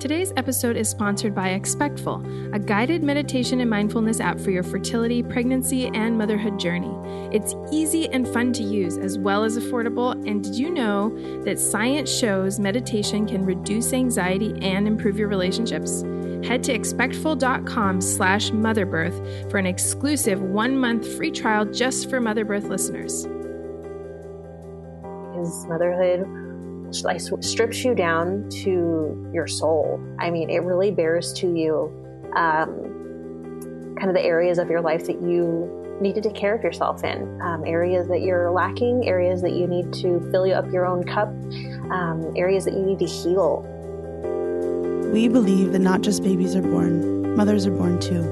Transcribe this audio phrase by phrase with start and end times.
[0.00, 5.22] Today's episode is sponsored by Expectful, a guided meditation and mindfulness app for your fertility,
[5.22, 6.96] pregnancy, and motherhood journey.
[7.36, 10.12] It's easy and fun to use, as well as affordable.
[10.26, 11.10] And did you know
[11.44, 16.00] that science shows meditation can reduce anxiety and improve your relationships?
[16.42, 23.26] Head to expectful.com slash motherbirth for an exclusive one-month free trial just for Motherbirth listeners.
[25.26, 26.39] Because motherhood
[27.04, 30.00] like strips you down to your soul.
[30.18, 31.92] I mean, it really bears to you
[32.36, 36.62] um, kind of the areas of your life that you need to take care of
[36.62, 40.70] yourself in, um, areas that you're lacking, areas that you need to fill you up
[40.72, 41.28] your own cup,
[41.92, 43.60] um, areas that you need to heal.
[45.12, 48.22] We believe that not just babies are born, mothers are born too.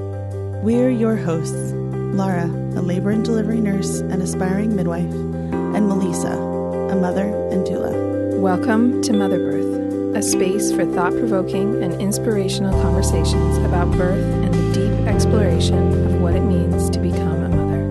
[0.63, 6.95] We're your hosts, Lara, a labor and delivery nurse and aspiring midwife, and Melissa, a
[6.95, 8.08] mother and doula.
[8.39, 14.53] Welcome to Mother Birth, a space for thought provoking and inspirational conversations about birth and
[14.53, 17.89] the deep exploration of what it means to become a mother.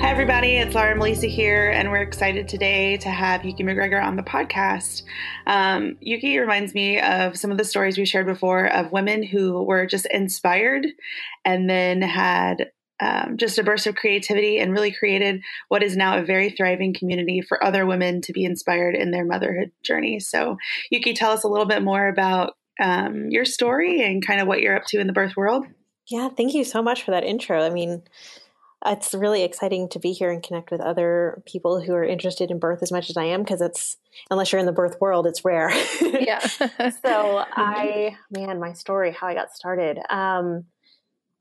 [0.00, 0.52] Hi, everybody.
[0.52, 5.02] It's Laura Melissa here, and we're excited today to have Yuki McGregor on the podcast.
[5.46, 9.62] Um, Yuki reminds me of some of the stories we shared before of women who
[9.62, 10.86] were just inspired
[11.44, 12.70] and then had
[13.04, 16.94] um, just a burst of creativity and really created what is now a very thriving
[16.94, 20.20] community for other women to be inspired in their motherhood journey.
[20.20, 20.56] So,
[20.90, 24.60] Yuki, tell us a little bit more about um, your story and kind of what
[24.60, 25.66] you're up to in the birth world.
[26.08, 27.62] Yeah, thank you so much for that intro.
[27.62, 28.02] I mean,
[28.86, 32.58] it's really exciting to be here and connect with other people who are interested in
[32.58, 33.96] birth as much as I am because it's
[34.30, 35.70] unless you're in the birth world, it's rare.
[36.00, 36.38] yeah.
[36.48, 36.64] so
[37.56, 39.98] I, man, my story, how I got started.
[40.10, 40.64] Um,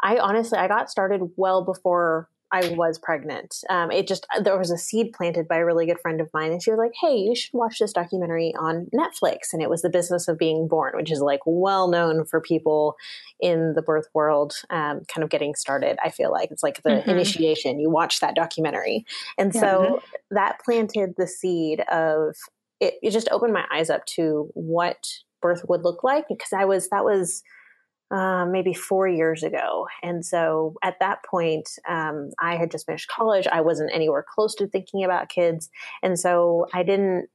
[0.04, 3.64] I honestly, I got started well before I was pregnant.
[3.68, 6.52] Um, it just, there was a seed planted by a really good friend of mine,
[6.52, 9.54] and she was like, Hey, you should watch this documentary on Netflix.
[9.54, 12.96] And it was The Business of Being Born, which is like well known for people
[13.40, 15.98] in the birth world, um, kind of getting started.
[16.04, 17.10] I feel like it's like the mm-hmm.
[17.10, 17.80] initiation.
[17.80, 19.04] You watch that documentary.
[19.40, 19.62] And yeah.
[19.62, 22.36] so that planted the seed of
[22.80, 25.08] it, it just opened my eyes up to what
[25.42, 27.42] birth would look like because I was, that was,
[28.14, 29.88] uh, maybe four years ago.
[30.04, 33.48] And so at that point, um, I had just finished college.
[33.48, 35.72] I wasn't anywhere close to thinking about kids.
[36.04, 37.30] And so I didn't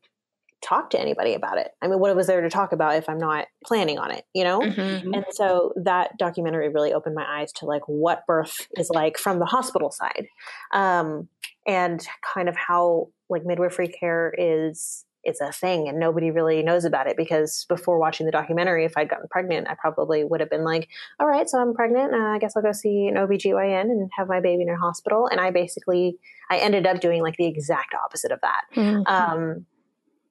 [0.60, 1.72] talk to anybody about it.
[1.82, 4.44] I mean, what was there to talk about if I'm not planning on it, you
[4.44, 4.60] know?
[4.60, 5.14] Mm-hmm.
[5.14, 9.40] And so that documentary really opened my eyes to like what birth is like from
[9.40, 10.26] the hospital side.
[10.72, 11.28] Um,
[11.66, 16.84] and kind of how like midwifery care is it's a thing and nobody really knows
[16.84, 20.50] about it because before watching the documentary, if I'd gotten pregnant, I probably would have
[20.50, 20.88] been like,
[21.20, 22.14] all right, so I'm pregnant.
[22.14, 25.26] Uh, I guess I'll go see an OBGYN and have my baby in a hospital.
[25.26, 26.18] And I basically,
[26.50, 28.62] I ended up doing like the exact opposite of that.
[28.74, 29.02] Mm-hmm.
[29.06, 29.66] Um,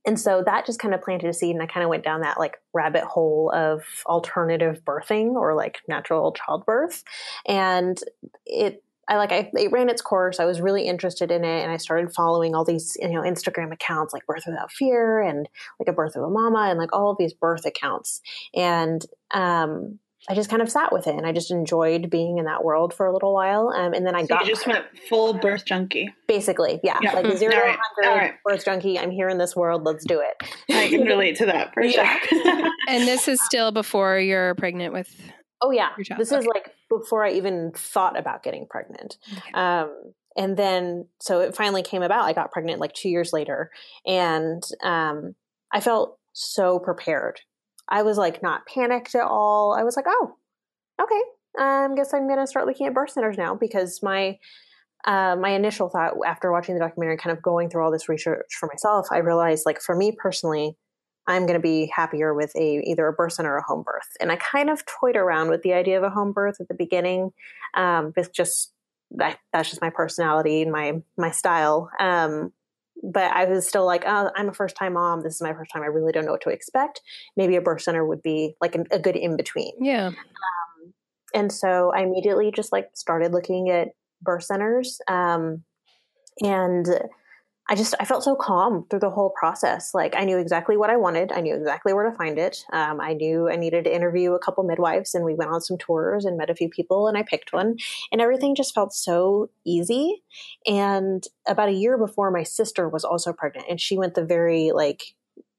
[0.08, 2.22] and so that just kind of planted a seed and I kind of went down
[2.22, 7.04] that like rabbit hole of alternative birthing or like natural childbirth.
[7.46, 8.00] And
[8.46, 10.40] it I like I it ran its course.
[10.40, 13.72] I was really interested in it, and I started following all these you know Instagram
[13.72, 15.48] accounts like Birth Without Fear and
[15.80, 18.22] like a Birth of a Mama and like all of these birth accounts.
[18.54, 22.46] And um, I just kind of sat with it, and I just enjoyed being in
[22.46, 23.70] that world for a little while.
[23.70, 26.82] Um, and then I so got you just went full birth junkie, basically.
[26.84, 27.14] Yeah, yeah.
[27.14, 29.00] like zero to hundred birth junkie.
[29.00, 29.84] I'm here in this world.
[29.86, 30.50] Let's do it.
[30.70, 32.04] I can relate to that for sure.
[32.90, 35.16] and this is still before you're pregnant with
[35.62, 36.40] Oh yeah, this okay.
[36.40, 39.18] is like before I even thought about getting pregnant.
[39.38, 39.52] Okay.
[39.54, 42.26] Um, and then so it finally came about.
[42.26, 43.72] I got pregnant like two years later,
[44.06, 45.36] and um,
[45.74, 47.42] I felt so prepared.
[47.90, 49.76] I was like not panicked at all.
[49.78, 50.36] I was like, oh,
[51.02, 51.22] okay.
[51.60, 54.38] I um, guess I'm gonna start looking at birth centers now because my
[55.06, 58.54] uh, my initial thought after watching the documentary, kind of going through all this research
[58.60, 60.78] for myself, I realized like for me personally,
[61.28, 64.08] I'm going to be happier with a either a birth center or a home birth.
[64.20, 66.74] And I kind of toyed around with the idea of a home birth at the
[66.74, 67.32] beginning,
[67.74, 68.74] um, with just
[69.12, 71.90] that, that's just my personality and my my style.
[72.00, 72.54] Um,
[73.04, 75.22] but I was still like, oh, I'm a first time mom.
[75.22, 75.84] This is my first time.
[75.84, 77.02] I really don't know what to expect.
[77.36, 79.74] Maybe a birth center would be like a, a good in between.
[79.80, 80.08] Yeah.
[80.08, 80.94] Um,
[81.34, 83.90] and so I immediately just like started looking at
[84.22, 85.00] birth centers.
[85.08, 85.64] Um,
[86.42, 86.88] and
[87.70, 89.94] I just I felt so calm through the whole process.
[89.94, 91.32] Like I knew exactly what I wanted.
[91.32, 92.64] I knew exactly where to find it.
[92.72, 95.78] Um, I knew I needed to interview a couple midwives, and we went on some
[95.78, 97.76] tours and met a few people, and I picked one,
[98.12, 100.24] and everything just felt so easy.
[100.66, 104.72] And about a year before, my sister was also pregnant, and she went the very
[104.72, 105.04] like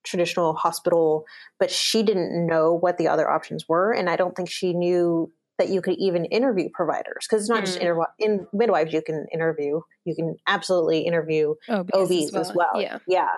[0.04, 1.26] traditional hospital,
[1.58, 5.30] but she didn't know what the other options were, and I don't think she knew
[5.58, 7.66] that you could even interview providers because it's not mm.
[7.66, 12.40] just inter- in midwives you can interview you can absolutely interview OBs, OBs as, well.
[12.42, 12.80] as, well.
[12.80, 13.28] yeah yeah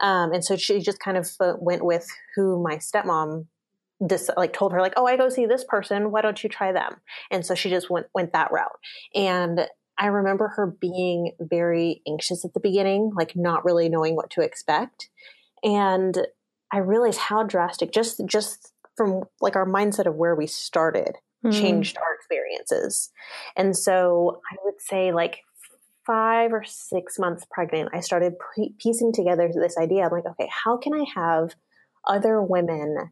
[0.00, 3.46] um, and so she just kind of uh, went with who my stepmom
[4.00, 6.72] this like told her like oh i go see this person why don't you try
[6.72, 6.96] them
[7.30, 8.78] and so she just went went that route
[9.14, 9.66] and
[9.98, 14.40] i remember her being very anxious at the beginning like not really knowing what to
[14.40, 15.08] expect
[15.64, 16.26] and
[16.72, 21.52] i realized how drastic just just from like our mindset of where we started mm.
[21.52, 23.10] changed our experiences
[23.56, 25.40] and so i would say like
[26.06, 28.34] five or six months pregnant i started
[28.78, 31.54] piecing together this idea i'm like okay how can i have
[32.06, 33.10] other women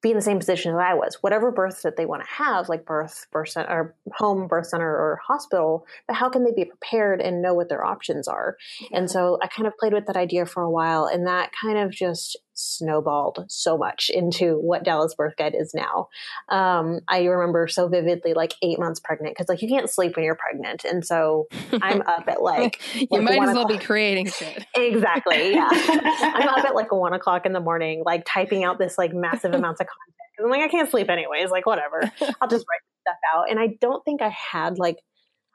[0.00, 1.18] be in the same position as I was.
[1.22, 4.88] Whatever birth that they want to have, like birth, birth center, or home birth center
[4.88, 8.56] or hospital, but how can they be prepared and know what their options are?
[8.92, 11.78] And so I kind of played with that idea for a while, and that kind
[11.78, 16.08] of just snowballed so much into what Dallas Birth Guide is now.
[16.48, 20.24] Um, I remember so vividly, like eight months pregnant, because like you can't sleep when
[20.24, 21.46] you're pregnant, and so
[21.80, 23.80] I'm up at like you like might as well o'clock.
[23.80, 24.66] be creating shit.
[24.74, 25.68] exactly, yeah.
[25.72, 29.54] I'm up at like one o'clock in the morning, like typing out this like massive
[29.54, 30.44] amounts of content.
[30.44, 31.50] I'm like, I can't sleep anyways.
[31.50, 32.00] Like whatever,
[32.40, 33.50] I'll just write stuff out.
[33.50, 34.98] And I don't think I had like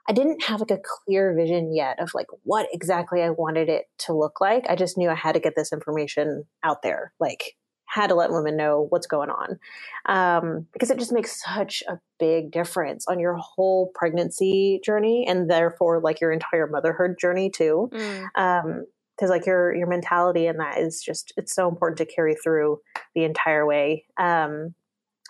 [0.08, 3.86] I didn't have like a clear vision yet of like what exactly I wanted it
[4.00, 4.66] to look like.
[4.70, 7.56] I just knew I had to get this information out there, like
[7.86, 9.60] had to let women know what's going on,
[10.08, 15.50] um, because it just makes such a big difference on your whole pregnancy journey and
[15.50, 17.90] therefore like your entire motherhood journey too.
[17.94, 18.28] Mm.
[18.36, 18.86] Um,
[19.16, 22.80] because like your your mentality in that is just it's so important to carry through
[23.14, 24.74] the entire way um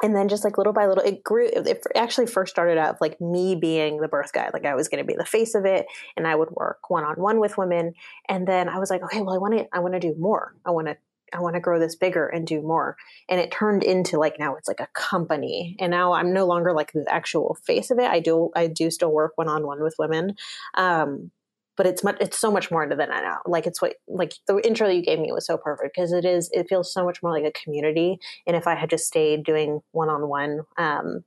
[0.02, 3.20] and then just like little by little it grew it actually first started out like
[3.22, 5.86] me being the birth guide like i was going to be the face of it
[6.18, 7.94] and i would work one-on-one with women
[8.28, 10.56] and then i was like okay well i want to i want to do more
[10.66, 10.98] i want to
[11.34, 12.96] I want to grow this bigger and do more.
[13.28, 15.76] And it turned into like now it's like a company.
[15.80, 18.10] And now I'm no longer like the actual face of it.
[18.10, 20.36] I do I do still work one on one with women.
[20.76, 21.32] Um,
[21.76, 23.38] but it's much it's so much more into than I know.
[23.46, 26.26] Like it's what like the intro that you gave me was so perfect because it
[26.26, 28.18] is it feels so much more like a community.
[28.48, 31.24] And if I had just stayed doing one on one, um,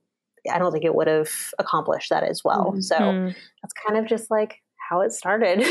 [0.51, 1.29] I don't think it would have
[1.59, 2.71] accomplished that as well.
[2.71, 2.81] Mm-hmm.
[2.81, 5.63] So that's kind of just like how it started.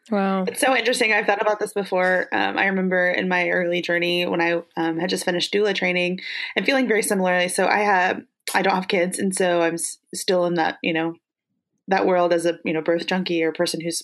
[0.10, 0.44] wow.
[0.44, 1.12] It's so interesting.
[1.12, 2.28] I've thought about this before.
[2.32, 6.20] Um, I remember in my early journey when I um, had just finished doula training
[6.54, 7.48] and feeling very similarly.
[7.48, 8.22] So I have,
[8.54, 9.18] I don't have kids.
[9.18, 11.14] And so I'm s- still in that, you know,
[11.88, 14.02] that world as a you know birth junkie or a person who's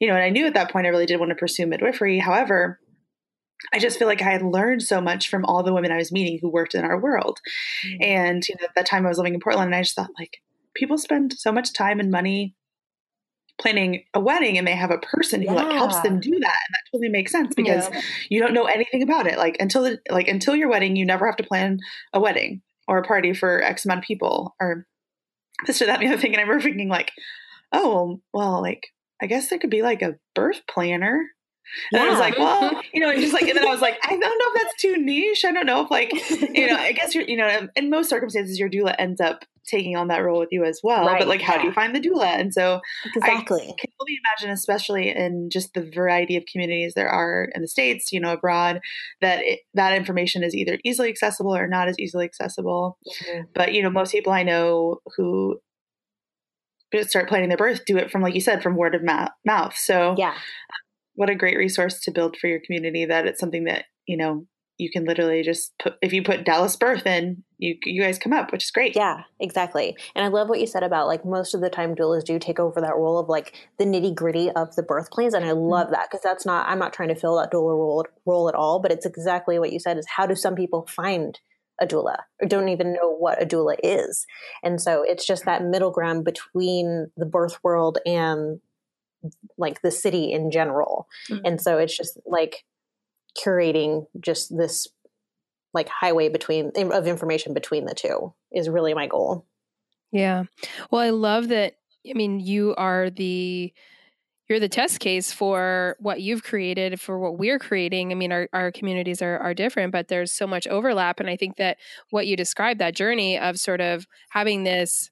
[0.00, 2.18] you know and i knew at that point i really did want to pursue midwifery
[2.18, 2.78] however
[3.74, 6.10] I just feel like I had learned so much from all the women I was
[6.10, 7.40] meeting who worked in our world.
[7.86, 8.02] Mm-hmm.
[8.02, 10.10] And, you know, at that time I was living in Portland and I just thought
[10.18, 10.38] like
[10.74, 12.54] people spend so much time and money
[13.60, 15.62] planning a wedding and they have a person who yeah.
[15.62, 16.58] like helps them do that.
[16.66, 18.00] And that totally makes sense because yeah.
[18.30, 19.36] you don't know anything about it.
[19.36, 21.78] Like until the, like until your wedding, you never have to plan
[22.12, 24.86] a wedding or a party for X amount of people or
[25.66, 26.32] this or that, the other thing.
[26.32, 27.12] And I remember thinking like,
[27.72, 28.88] oh, well, like,
[29.22, 31.28] I guess there could be like a birth planner.
[31.92, 32.06] And yeah.
[32.06, 34.10] I was like, well, you know, and just like, and then I was like, I
[34.10, 35.44] don't know if that's too niche.
[35.44, 36.12] I don't know if like,
[36.54, 39.96] you know, I guess you're, you know, in most circumstances, your doula ends up taking
[39.96, 41.06] on that role with you as well.
[41.06, 41.62] Right, but like, how yeah.
[41.62, 42.26] do you find the doula?
[42.26, 42.80] And so
[43.14, 43.62] exactly.
[43.62, 47.68] I can only imagine, especially in just the variety of communities there are in the
[47.68, 48.80] States, you know, abroad,
[49.20, 52.98] that it, that information is either easily accessible or not as easily accessible.
[53.06, 53.42] Mm-hmm.
[53.54, 55.60] But, you know, most people I know who
[57.02, 60.16] start planning their birth do it from like you said from word of mouth so
[60.18, 60.34] yeah
[61.20, 64.46] what a great resource to build for your community that it's something that you know
[64.78, 68.32] you can literally just put if you put Dallas birth in you you guys come
[68.32, 71.54] up which is great yeah exactly and I love what you said about like most
[71.54, 74.74] of the time doulas do take over that role of like the nitty gritty of
[74.76, 75.60] the birth plans and I mm-hmm.
[75.60, 78.54] love that because that's not I'm not trying to fill that doula role role at
[78.54, 81.38] all but it's exactly what you said is how do some people find
[81.82, 84.26] a doula or don't even know what a doula is.
[84.62, 88.60] And so it's just that middle ground between the birth world and
[89.58, 91.06] like the city in general.
[91.30, 91.46] Mm-hmm.
[91.46, 92.64] And so it's just like
[93.38, 94.88] curating just this
[95.72, 99.46] like highway between of information between the two is really my goal.
[100.12, 100.44] Yeah.
[100.90, 101.74] Well, I love that
[102.08, 103.72] I mean you are the
[104.48, 108.48] you're the test case for what you've created for what we're creating i mean our,
[108.52, 111.76] our communities are, are different but there's so much overlap and i think that
[112.10, 115.08] what you described that journey of sort of having this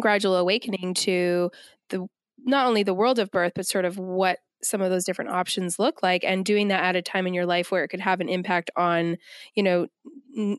[0.00, 1.50] gradual awakening to
[1.88, 2.06] the
[2.44, 5.78] not only the world of birth but sort of what some of those different options
[5.78, 8.20] look like and doing that at a time in your life where it could have
[8.20, 9.16] an impact on
[9.54, 9.86] you know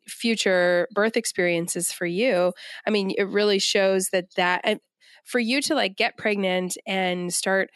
[0.07, 2.51] future birth experiences for you.
[2.85, 4.79] I mean it really shows that that
[5.23, 7.69] for you to like get pregnant and start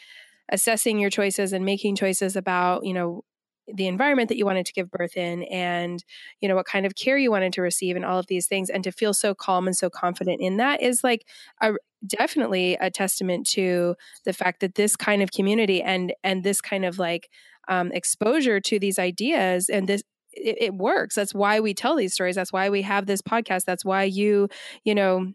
[0.51, 3.23] assessing your choices and making choices about, you know,
[3.73, 6.03] the environment that you wanted to give birth in and
[6.39, 8.69] you know what kind of care you wanted to receive and all of these things
[8.69, 11.25] and to feel so calm and so confident in that is like
[11.61, 11.73] a
[12.05, 16.85] definitely a testament to the fact that this kind of community and and this kind
[16.85, 17.29] of like
[17.67, 20.03] um, exposure to these ideas and this
[20.35, 21.15] it, it works.
[21.15, 22.35] That's why we tell these stories.
[22.35, 23.63] That's why we have this podcast.
[23.63, 24.49] That's why you
[24.83, 25.31] you know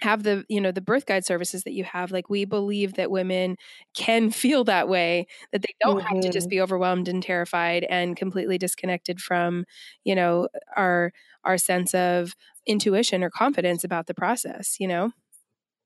[0.00, 3.10] have the you know the birth guide services that you have like we believe that
[3.10, 3.56] women
[3.94, 6.14] can feel that way that they don't mm-hmm.
[6.14, 6.56] have to just mm-hmm.
[6.56, 9.64] be overwhelmed and terrified and completely disconnected from
[10.04, 11.12] you know our
[11.44, 12.34] our sense of
[12.66, 15.12] intuition or confidence about the process you know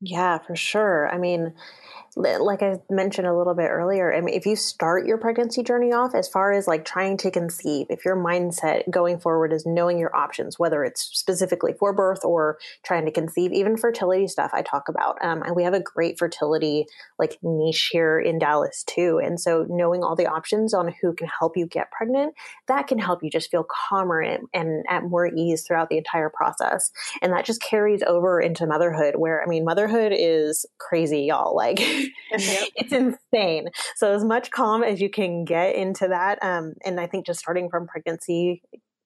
[0.02, 1.54] yeah for sure i mean
[2.16, 5.92] like I mentioned a little bit earlier, I mean, if you start your pregnancy journey
[5.92, 9.99] off as far as like trying to conceive, if your mindset going forward is knowing
[9.99, 14.61] your options, whether it's specifically for birth or trying to conceive, even fertility stuff I
[14.61, 15.16] talk about.
[15.25, 16.87] Um, and we have a great fertility
[17.18, 19.18] like niche here in Dallas too.
[19.23, 22.35] And so knowing all the options on who can help you get pregnant,
[22.68, 26.28] that can help you just feel calmer and, and at more ease throughout the entire
[26.28, 26.90] process.
[27.23, 31.54] And that just carries over into motherhood where, I mean, motherhood is crazy, y'all.
[31.54, 31.78] Like,
[32.30, 33.68] it's insane.
[33.96, 37.40] So as much calm as you can get into that, um, and I think just
[37.40, 38.62] starting from pregnancy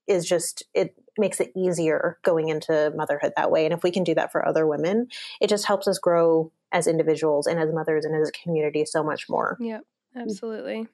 [0.06, 3.64] is just it makes it easier going into motherhood that way.
[3.64, 5.08] And if we can do that for other women,
[5.40, 9.02] it just helps us grow as individuals and as mothers and as a community so
[9.02, 9.56] much more.
[9.60, 9.82] Yep,
[10.14, 10.86] absolutely.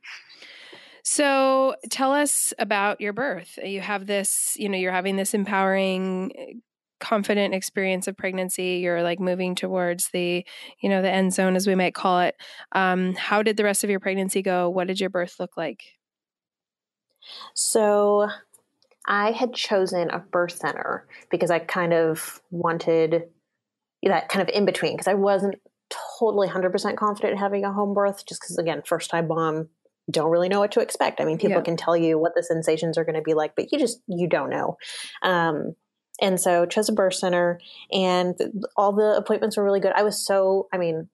[1.04, 3.58] So tell us about your birth.
[3.62, 6.62] You have this, you know, you're having this empowering
[7.02, 10.46] confident experience of pregnancy you're like moving towards the
[10.80, 12.36] you know the end zone as we might call it.
[12.72, 14.70] Um, how did the rest of your pregnancy go?
[14.70, 15.82] What did your birth look like?
[17.54, 18.28] So
[19.04, 23.24] i had chosen a birth center because i kind of wanted
[24.04, 25.56] that kind of in between because i wasn't
[26.20, 29.68] totally 100% confident in having a home birth just because again first time mom
[30.10, 31.20] don't really know what to expect.
[31.20, 31.62] I mean people yeah.
[31.62, 34.28] can tell you what the sensations are going to be like but you just you
[34.28, 34.76] don't know.
[35.22, 35.74] Um,
[36.22, 37.60] and so chose a birth center
[37.92, 38.34] and
[38.76, 39.92] all the appointments were really good.
[39.94, 41.08] I was so, I mean,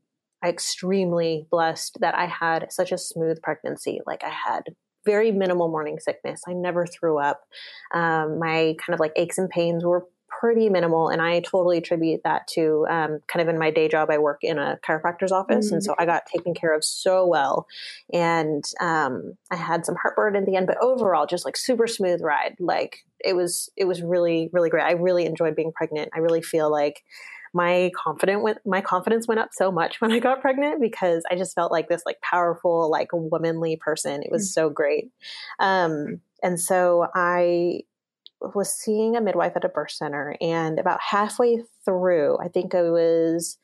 [0.45, 4.01] I extremely blessed that I had such a smooth pregnancy.
[4.07, 4.65] Like I had
[5.05, 6.43] very minimal morning sickness.
[6.47, 7.41] I never threw up.
[7.93, 10.05] Um, my kind of like aches and pains were
[10.39, 11.09] pretty minimal.
[11.09, 14.39] And I totally attribute that to um, kind of in my day job, I work
[14.43, 15.67] in a chiropractor's office.
[15.67, 15.75] Mm-hmm.
[15.77, 17.67] And so I got taken care of so well.
[18.13, 22.21] And um, I had some heartburn in the end, but overall, just like super smooth
[22.23, 22.57] ride.
[22.61, 24.85] Like it was, it was really, really great.
[24.85, 26.11] I really enjoyed being pregnant.
[26.15, 27.03] I really feel like
[27.55, 31.35] my confident went my confidence went up so much when I got pregnant because I
[31.35, 34.23] just felt like this like powerful like womanly person.
[34.23, 34.67] It was mm-hmm.
[34.67, 35.11] so great.
[35.59, 37.85] Um, and so I
[38.41, 42.91] was seeing a midwife at a birth center, and about halfway through, I think it
[42.91, 43.59] was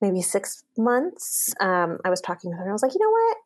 [0.00, 3.10] maybe six months, um, I was talking with her, and I was like, you know
[3.10, 3.36] what?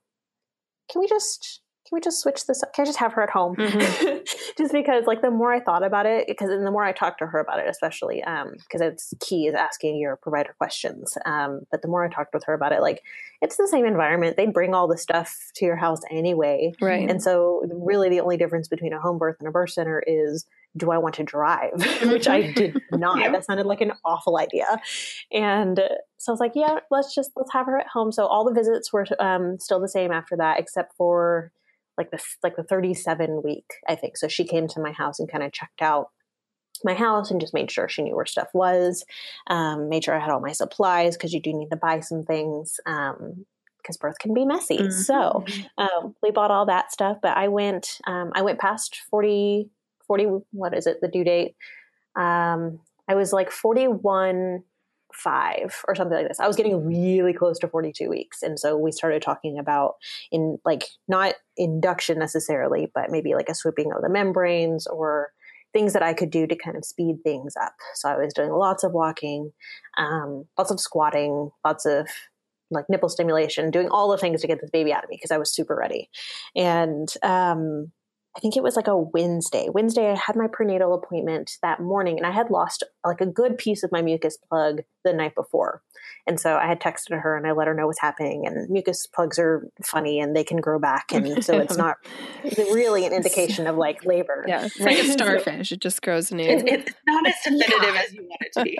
[0.90, 2.74] Can we just can we just switch this up?
[2.74, 3.56] Can I just have her at home?
[3.56, 4.18] Mm-hmm.
[4.58, 7.18] just because like the more I thought about it, because and the more I talked
[7.20, 11.16] to her about it, especially because um, it's key is asking your provider questions.
[11.24, 13.02] Um, but the more I talked with her about it, like
[13.40, 14.36] it's the same environment.
[14.36, 16.72] They bring all the stuff to your house anyway.
[16.80, 17.08] Right.
[17.08, 20.44] And so really the only difference between a home birth and a birth center is
[20.76, 21.72] do I want to drive?
[22.02, 23.20] Which I did not.
[23.20, 23.32] yeah.
[23.32, 24.80] That sounded like an awful idea.
[25.32, 25.80] And
[26.18, 28.12] so I was like, yeah, let's just, let's have her at home.
[28.12, 31.52] So all the visits were um, still the same after that, except for
[31.98, 34.16] like the like the 37 week i think.
[34.16, 36.08] So she came to my house and kind of checked out
[36.84, 39.04] my house and just made sure she knew where stuff was
[39.48, 42.24] um, made sure i had all my supplies because you do need to buy some
[42.24, 43.44] things um,
[43.78, 44.78] because birth can be messy.
[44.78, 44.90] Mm-hmm.
[44.90, 45.44] so
[45.78, 49.68] um, we bought all that stuff but i went um, i went past 40
[50.06, 51.56] 40 what is it the due date?
[52.16, 54.62] Um, i was like 41
[55.12, 56.40] five or something like this.
[56.40, 58.42] I was getting really close to 42 weeks.
[58.42, 59.94] And so we started talking about
[60.30, 65.30] in like not induction necessarily, but maybe like a sweeping of the membranes or
[65.72, 67.74] things that I could do to kind of speed things up.
[67.94, 69.52] So I was doing lots of walking,
[69.98, 72.08] um, lots of squatting, lots of
[72.70, 75.30] like nipple stimulation, doing all the things to get this baby out of me because
[75.30, 76.10] I was super ready.
[76.54, 77.92] And um,
[78.38, 79.66] I think it was like a Wednesday.
[79.68, 83.58] Wednesday, I had my prenatal appointment that morning, and I had lost like a good
[83.58, 85.82] piece of my mucus plug the night before.
[86.26, 88.46] And so I had texted her and I let her know what's happening.
[88.46, 91.12] And mucus plugs are funny and they can grow back.
[91.12, 91.96] And so it's not
[92.44, 94.44] really an indication of like labor.
[94.46, 94.66] Yeah.
[94.66, 95.72] It's like a starfish.
[95.72, 96.44] it just grows new.
[96.44, 98.02] It's, it's not as definitive yeah.
[98.02, 98.78] as you want it to be.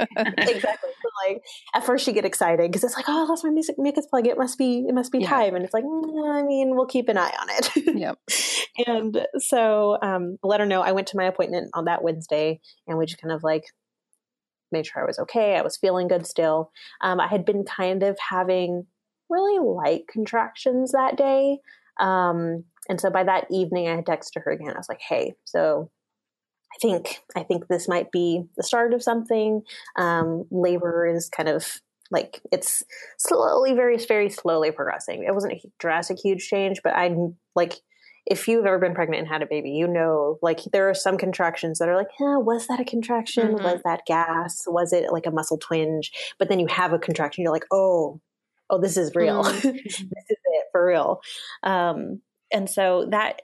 [0.53, 0.91] exactly.
[1.03, 1.43] So like
[1.75, 4.27] at first you get excited because it's like, oh, I lost my mucus, mucus plug.
[4.27, 5.31] It must be, it must be yeah.
[5.31, 5.55] time.
[5.55, 7.97] And it's like, mm, I mean, we'll keep an eye on it.
[7.99, 8.19] yep.
[8.87, 12.99] And so um, let her know I went to my appointment on that Wednesday and
[12.99, 13.65] we just kind of like
[14.71, 15.57] made sure I was okay.
[15.57, 16.71] I was feeling good still.
[17.01, 18.87] Um, I had been kind of having
[19.31, 21.59] really light contractions that day.
[22.01, 24.71] Um, and so by that evening, I had texted her again.
[24.71, 25.91] I was like, "Hey, so
[26.75, 29.63] I think I think this might be the start of something.
[29.97, 31.81] Um, labor is kind of
[32.11, 32.85] like it's
[33.19, 35.25] slowly, very, very slowly progressing.
[35.25, 37.75] It wasn't a drastic, huge change, but I'm like
[38.31, 41.17] if you've ever been pregnant and had a baby, you know, like there are some
[41.17, 43.55] contractions that are like, eh, was that a contraction?
[43.55, 43.65] Mm-hmm.
[43.65, 44.65] Was that gas?
[44.67, 46.13] Was it like a muscle twinge?
[46.39, 48.21] But then you have a contraction, you're like, oh,
[48.71, 49.45] oh, this is real.
[49.45, 49.77] Mm-hmm.
[49.85, 51.21] this is it for real.
[51.63, 52.21] Um,
[52.53, 53.43] and so that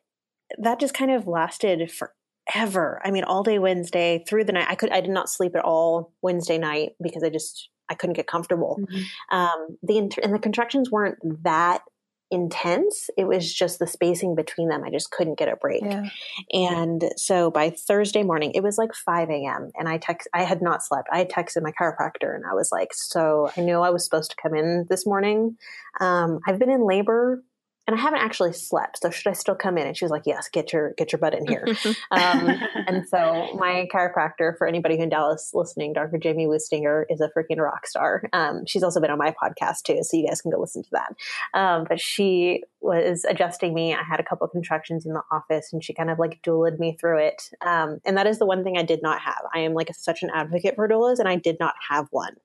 [0.59, 3.01] that just kind of lasted forever.
[3.05, 4.67] I mean, all day Wednesday through the night.
[4.69, 8.17] I could I did not sleep at all Wednesday night because I just I couldn't
[8.17, 8.79] get comfortable.
[8.81, 9.37] Mm-hmm.
[9.37, 11.83] Um, the and the contractions weren't that
[12.31, 13.11] intense.
[13.17, 14.83] It was just the spacing between them.
[14.85, 15.83] I just couldn't get a break.
[15.85, 16.09] Yeah.
[16.53, 19.71] And so by Thursday morning, it was like 5 a.m.
[19.77, 21.09] And I text, I had not slept.
[21.13, 24.31] I had texted my chiropractor and I was like, so I knew I was supposed
[24.31, 25.57] to come in this morning.
[26.01, 27.43] Um, I've been in labor
[27.87, 29.01] and I haven't actually slept.
[29.03, 29.87] So should I still come in?
[29.87, 31.67] And she was like, yes, get your, get your butt in here.
[32.11, 32.49] um,
[32.87, 36.17] and so my chiropractor for anybody who in Dallas listening, Dr.
[36.17, 38.23] Jamie Wustinger is a freaking rock star.
[38.33, 39.99] Um, she's also been on my podcast too.
[40.03, 41.15] So you guys can go listen to that.
[41.53, 43.95] Um, but she was adjusting me.
[43.95, 46.79] I had a couple of contractions in the office and she kind of like doulas
[46.79, 47.51] me through it.
[47.61, 49.43] Um, and that is the one thing I did not have.
[49.55, 52.37] I am like a, such an advocate for doulas and I did not have one.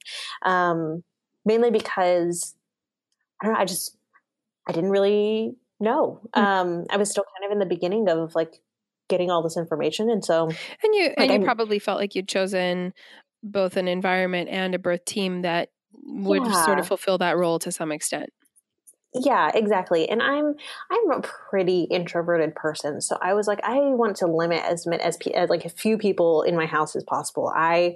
[0.42, 1.04] Um,
[1.46, 2.56] mainly because
[3.42, 3.96] I don't know, I just,
[4.70, 6.22] I didn't really know.
[6.36, 6.40] Mm-hmm.
[6.40, 8.62] Um, I was still kind of in the beginning of like
[9.10, 12.14] getting all this information, and so and you like, and you I'm, probably felt like
[12.14, 12.94] you'd chosen
[13.42, 15.70] both an environment and a birth team that
[16.04, 16.66] would yeah.
[16.66, 18.30] sort of fulfill that role to some extent.
[19.16, 20.08] Yeah, exactly.
[20.08, 20.54] And I'm
[20.92, 25.18] I'm a pretty introverted person, so I was like, I want to limit as as,
[25.34, 27.52] as like a few people in my house as possible.
[27.56, 27.96] I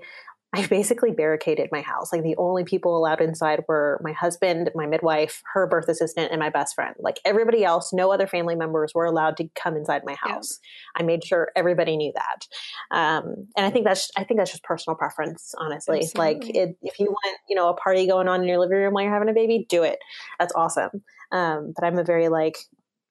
[0.54, 2.14] I basically barricaded my house.
[2.14, 6.40] Like the only people allowed inside were my husband, my midwife, her birth assistant, and
[6.40, 6.96] my best friend.
[7.00, 10.60] Like everybody else, no other family members were allowed to come inside my house.
[10.62, 11.02] Yeah.
[11.02, 12.48] I made sure everybody knew that.
[12.96, 16.02] Um, and I think that's I think that's just personal preference, honestly.
[16.02, 16.20] Absolutely.
[16.20, 18.94] Like it, if you want, you know, a party going on in your living room
[18.94, 19.98] while you're having a baby, do it.
[20.40, 21.04] That's awesome.
[21.32, 22.58] Um, but I'm a very like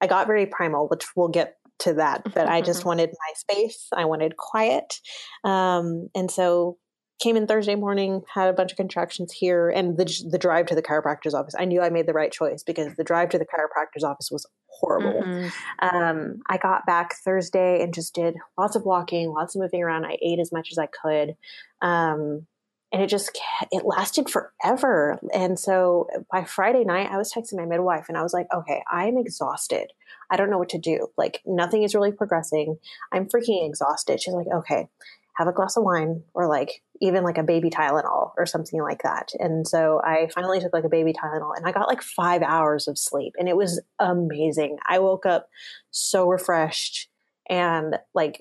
[0.01, 2.23] I got very primal, which we'll get to that.
[2.33, 3.89] But I just wanted my space.
[3.93, 5.01] I wanted quiet.
[5.43, 6.79] Um, and so
[7.23, 10.75] came in Thursday morning, had a bunch of contractions here, and the the drive to
[10.75, 11.55] the chiropractor's office.
[11.59, 14.47] I knew I made the right choice because the drive to the chiropractor's office was
[14.67, 15.23] horrible.
[15.23, 15.97] Mm-hmm.
[15.97, 20.05] Um, I got back Thursday and just did lots of walking, lots of moving around.
[20.05, 21.37] I ate as much as I could.
[21.81, 22.47] Um,
[22.93, 23.39] and it just
[23.71, 28.23] it lasted forever and so by friday night i was texting my midwife and i
[28.23, 29.91] was like okay i'm exhausted
[30.31, 32.77] i don't know what to do like nothing is really progressing
[33.11, 34.89] i'm freaking exhausted she's like okay
[35.37, 39.03] have a glass of wine or like even like a baby Tylenol or something like
[39.03, 39.33] that.
[39.41, 42.87] And so I finally took like a baby Tylenol and I got like five hours
[42.87, 44.79] of sleep and it was amazing.
[44.89, 45.49] I woke up
[45.91, 47.09] so refreshed
[47.51, 48.41] and like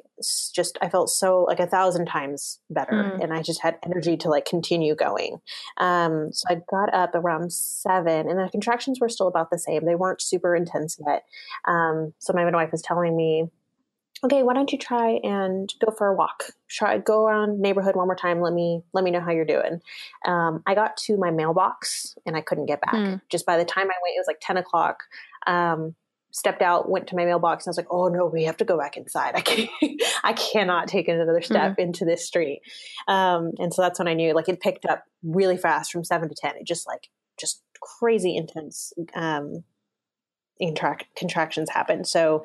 [0.54, 3.24] just I felt so like a thousand times better mm.
[3.24, 5.39] and I just had energy to like continue going.
[5.78, 9.86] Um, so I got up around seven and the contractions were still about the same.
[9.86, 11.24] They weren't super intense yet.
[11.67, 13.50] Um, so my midwife was telling me
[14.23, 16.45] okay, why don't you try and go for a walk?
[16.69, 18.41] Try go around neighborhood one more time.
[18.41, 19.81] Let me let me know how you're doing.
[20.25, 22.93] Um, I got to my mailbox and I couldn't get back.
[22.93, 23.21] Mm.
[23.29, 25.03] Just by the time I went, it was like ten o'clock.
[25.47, 25.95] Um,
[26.34, 28.65] stepped out, went to my mailbox, and I was like, "Oh no, we have to
[28.65, 29.36] go back inside.
[29.36, 29.69] I can't,
[30.23, 31.79] I cannot take another step mm.
[31.79, 32.62] into this street."
[33.07, 36.29] Um, and so that's when I knew, like, it picked up really fast from seven
[36.29, 36.55] to ten.
[36.55, 39.63] It just like just crazy intense um,
[41.15, 42.08] contractions happened.
[42.08, 42.43] So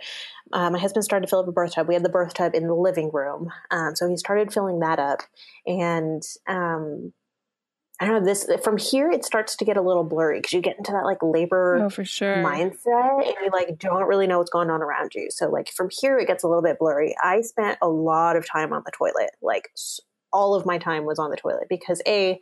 [0.52, 1.88] uh, my husband started to fill up a birth tub.
[1.88, 4.98] We had the birth tub in the living room, um, so he started filling that
[4.98, 5.20] up,
[5.66, 7.12] and um,
[7.98, 9.10] I don't know this from here.
[9.10, 11.90] It starts to get a little blurry because you get into that like labor oh,
[11.90, 12.36] for sure.
[12.36, 15.28] mindset, and you like don't really know what's going on around you.
[15.30, 17.14] So like from here, it gets a little bit blurry.
[17.22, 19.70] I spent a lot of time on the toilet, like
[20.32, 22.38] all of my time was on the toilet because a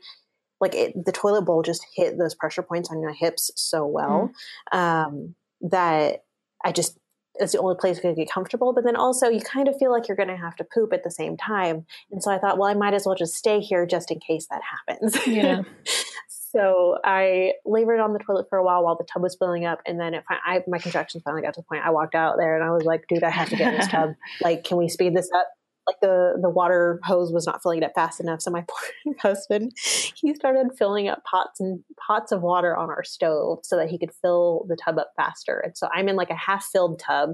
[0.61, 4.33] like it, the toilet bowl just hit those pressure points on my hips so well.
[4.73, 4.79] Mm.
[4.79, 6.25] Um, that
[6.64, 6.99] I just
[7.37, 8.73] it's the only place I could get comfortable.
[8.73, 11.03] But then also you kind of feel like you're going to have to poop at
[11.03, 11.85] the same time.
[12.11, 14.47] And so I thought, well, I might as well just stay here just in case
[14.51, 15.27] that happens.
[15.27, 15.62] Yeah.
[16.29, 19.81] so I labored on the toilet for a while while the tub was filling up.
[19.85, 22.37] And then if I, I, my contractions finally got to the point I walked out
[22.38, 24.14] there and I was like, dude, I have to get in this tub.
[24.40, 25.49] Like, can we speed this up?
[25.87, 28.64] Like the the water hose was not filling it up fast enough so my
[29.05, 29.73] poor husband
[30.14, 33.99] he started filling up pots and pots of water on our stove so that he
[33.99, 35.59] could fill the tub up faster.
[35.59, 37.33] And so i'm in like a half filled tub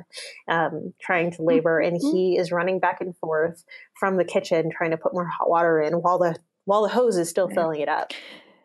[0.48, 2.16] um, trying to labor and mm-hmm.
[2.16, 3.64] he is running back and forth
[3.98, 7.16] from the kitchen trying to put more hot water in while the while the hose
[7.16, 8.12] is still filling it up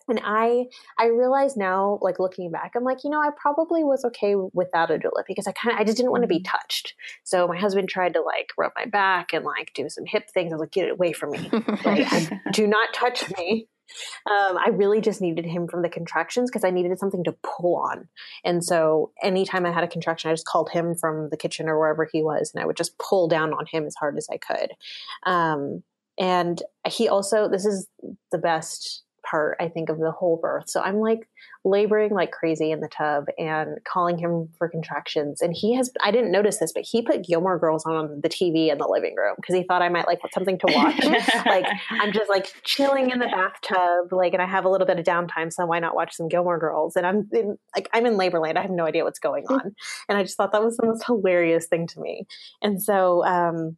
[0.07, 0.65] and i
[0.97, 4.91] i realize now like looking back i'm like you know i probably was okay without
[4.91, 6.57] a doula because i kind of i just didn't want to be mm-hmm.
[6.57, 10.29] touched so my husband tried to like rub my back and like do some hip
[10.29, 11.49] things i was like get it away from me
[11.85, 13.67] like do not touch me
[14.25, 17.75] um, I really just needed him from the contractions because I needed something to pull
[17.75, 18.07] on.
[18.43, 21.77] And so anytime I had a contraction, I just called him from the kitchen or
[21.79, 24.37] wherever he was, and I would just pull down on him as hard as I
[24.37, 24.71] could.
[25.23, 25.83] Um,
[26.17, 27.87] and he also, this is
[28.31, 30.69] the best part, I think, of the whole birth.
[30.69, 31.27] So I'm like
[31.63, 35.41] laboring like crazy in the tub and calling him for contractions.
[35.41, 38.71] And he has, I didn't notice this, but he put Gilmore Girls on the TV
[38.71, 41.03] in the living room because he thought I might like something to watch.
[41.45, 44.99] like I'm just like chilling in the bathtub, like, and I have a little bit
[44.99, 45.51] of downtime.
[45.51, 46.95] So why not watch some Gilmore Girls?
[46.95, 48.57] And I'm in, like, I'm in labor land.
[48.57, 49.75] I have no idea what's going on.
[50.07, 52.27] And I just thought that was the most hilarious thing to me.
[52.61, 53.77] And so, um,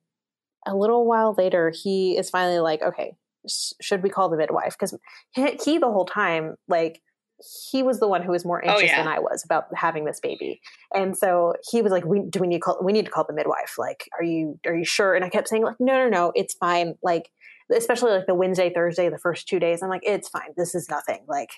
[0.65, 3.15] a little while later, he is finally like, okay,
[3.47, 4.75] should we call the midwife?
[4.77, 4.97] Because
[5.31, 7.01] he, he, the whole time, like,
[7.71, 9.03] he was the one who was more oh, anxious oh, yeah.
[9.03, 10.59] than I was about having this baby,
[10.93, 12.79] and so he was like, "We do we need to call?
[12.81, 13.75] We need to call the midwife.
[13.77, 16.55] Like, are you are you sure?" And I kept saying like, "No, no, no, it's
[16.55, 17.29] fine." Like,
[17.71, 20.53] especially like the Wednesday, Thursday, the first two days, I'm like, "It's fine.
[20.57, 21.51] This is nothing." Like,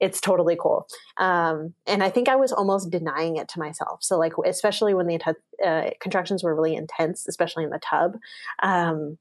[0.00, 0.86] it's totally cool.
[1.18, 4.02] Um, and I think I was almost denying it to myself.
[4.02, 5.20] So like, especially when the
[5.64, 8.16] uh, contractions were really intense, especially in the tub,
[8.62, 9.18] um,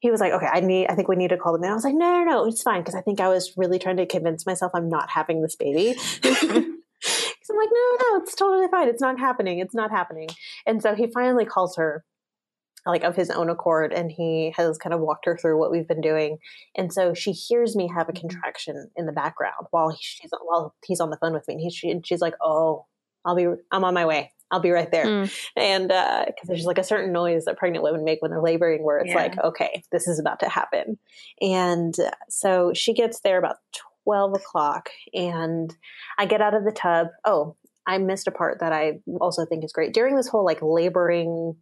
[0.00, 1.70] he was like, okay, I need, I think we need to call them in.
[1.70, 2.82] I was like, no, no, no, it's fine.
[2.84, 5.98] Cause I think I was really trying to convince myself I'm not having this baby.
[6.22, 8.88] Cause I'm like, no, no, it's totally fine.
[8.88, 9.58] It's not happening.
[9.58, 10.28] It's not happening.
[10.66, 12.04] And so he finally calls her
[12.86, 15.88] like of his own accord and he has kind of walked her through what we've
[15.88, 16.38] been doing.
[16.76, 18.28] And so she hears me have a mm-hmm.
[18.28, 21.54] contraction in the background while she's, while he's on the phone with me.
[21.54, 22.86] And, he, she, and she's like, oh,
[23.24, 24.32] I'll be, I'm on my way.
[24.50, 25.04] I'll be right there.
[25.04, 25.32] Mm.
[25.56, 28.82] And because uh, there's like a certain noise that pregnant women make when they're laboring
[28.82, 29.16] where it's yeah.
[29.16, 30.98] like, okay, this is about to happen.
[31.40, 33.56] And uh, so she gets there about
[34.04, 35.74] 12 o'clock and
[36.18, 37.08] I get out of the tub.
[37.24, 37.56] Oh,
[37.86, 39.94] I missed a part that I also think is great.
[39.94, 41.56] During this whole like laboring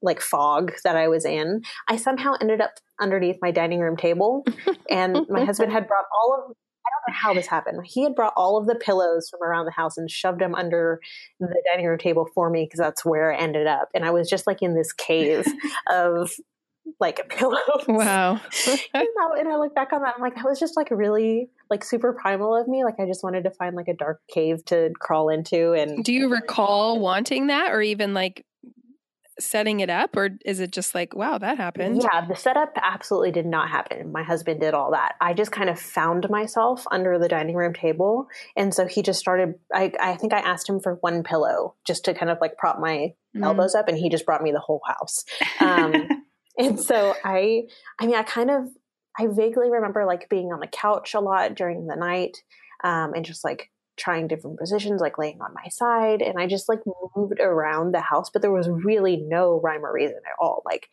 [0.00, 4.44] like fog that I was in, I somehow ended up underneath my dining room table
[4.90, 6.56] and my husband had brought all of
[7.08, 7.80] how this happened.
[7.84, 11.00] He had brought all of the pillows from around the house and shoved them under
[11.40, 13.88] the dining room table for me because that's where I ended up.
[13.94, 15.46] And I was just like in this cave
[15.90, 16.30] of
[17.00, 17.60] like pillows.
[17.88, 18.40] Wow.
[18.94, 22.12] and I look back on that, I'm like, that was just like really like super
[22.12, 22.84] primal of me.
[22.84, 25.72] Like I just wanted to find like a dark cave to crawl into.
[25.72, 28.44] And do you recall wanting that or even like
[29.38, 32.02] setting it up or is it just like wow that happened?
[32.02, 34.12] Yeah the setup absolutely did not happen.
[34.12, 35.14] My husband did all that.
[35.20, 39.18] I just kind of found myself under the dining room table and so he just
[39.18, 42.56] started i, I think i asked him for one pillow just to kind of like
[42.56, 43.44] prop my mm.
[43.44, 45.24] elbows up and he just brought me the whole house.
[45.60, 46.08] Um,
[46.58, 47.62] and so i
[47.98, 48.64] i mean i kind of
[49.18, 52.38] i vaguely remember like being on the couch a lot during the night
[52.84, 56.22] um, and just like trying different positions, like laying on my side.
[56.22, 56.80] And I just like
[57.16, 60.62] moved around the house, but there was really no rhyme or reason at all.
[60.64, 60.88] Like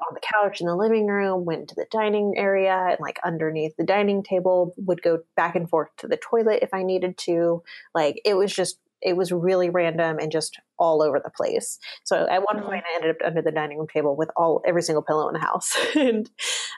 [0.00, 3.74] on the couch in the living room, went to the dining area and like underneath
[3.76, 7.62] the dining table, would go back and forth to the toilet if I needed to.
[7.94, 11.78] Like it was just it was really random and just all over the place.
[12.04, 12.66] So at one mm-hmm.
[12.66, 15.34] point, I ended up under the dining room table with all every single pillow in
[15.34, 15.76] the house.
[15.96, 16.30] and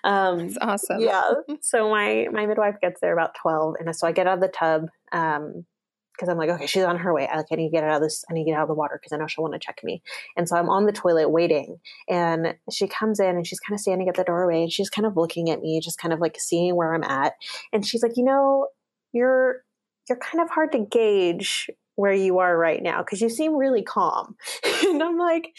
[0.03, 1.01] um, That's awesome.
[1.01, 1.23] Yeah.
[1.61, 4.49] So my my midwife gets there about twelve, and so I get out of the
[4.49, 4.89] tub.
[5.13, 5.65] Um,
[6.13, 7.27] because I'm like, okay, she's on her way.
[7.27, 8.25] I like, I need to get out of this.
[8.31, 9.81] I need to get out of the water because I know she'll want to check
[9.83, 10.01] me.
[10.37, 13.81] And so I'm on the toilet waiting, and she comes in and she's kind of
[13.81, 16.37] standing at the doorway and she's kind of looking at me, just kind of like
[16.39, 17.33] seeing where I'm at.
[17.73, 18.69] And she's like, you know,
[19.13, 19.65] you're
[20.09, 23.83] you're kind of hard to gauge where you are right now because you seem really
[23.83, 24.37] calm.
[24.85, 25.55] and I'm like,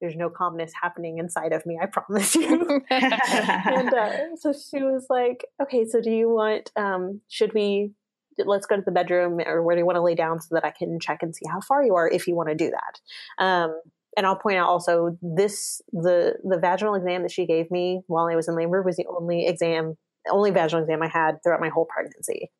[0.00, 2.82] there's no calmness happening inside of me, I promise you.
[2.90, 7.92] and uh, so she was like, okay, so do you want, um, should we,
[8.38, 10.64] let's go to the bedroom or where do you want to lay down so that
[10.64, 13.44] I can check and see how far you are if you want to do that.
[13.44, 13.80] Um,
[14.16, 18.26] and I'll point out also this the the vaginal exam that she gave me while
[18.26, 19.96] I was in labor was the only exam
[20.30, 22.50] only vaginal exam I had throughout my whole pregnancy.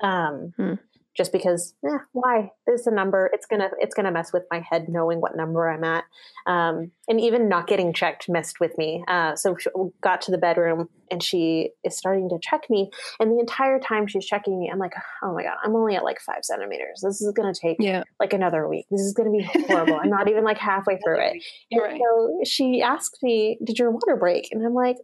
[0.00, 0.74] Um, hmm
[1.16, 2.50] just because eh, why?
[2.66, 3.30] There's a number.
[3.32, 6.04] It's gonna it's gonna mess with my head knowing what number i'm at.
[6.46, 9.04] Um, and even not getting checked messed with me.
[9.06, 12.90] Uh, so she got to the bedroom and she is starting to check me.
[13.20, 16.04] And the entire time she's checking me i'm like oh my god i'm only at
[16.04, 17.00] like five centimeters.
[17.02, 18.02] This is gonna take yeah.
[18.18, 18.86] like another week.
[18.90, 20.00] This is gonna be horrible.
[20.02, 21.42] I'm not even like halfway through it.
[21.70, 22.00] And right.
[22.00, 24.48] so she asked me did your water break?
[24.52, 24.96] And i'm like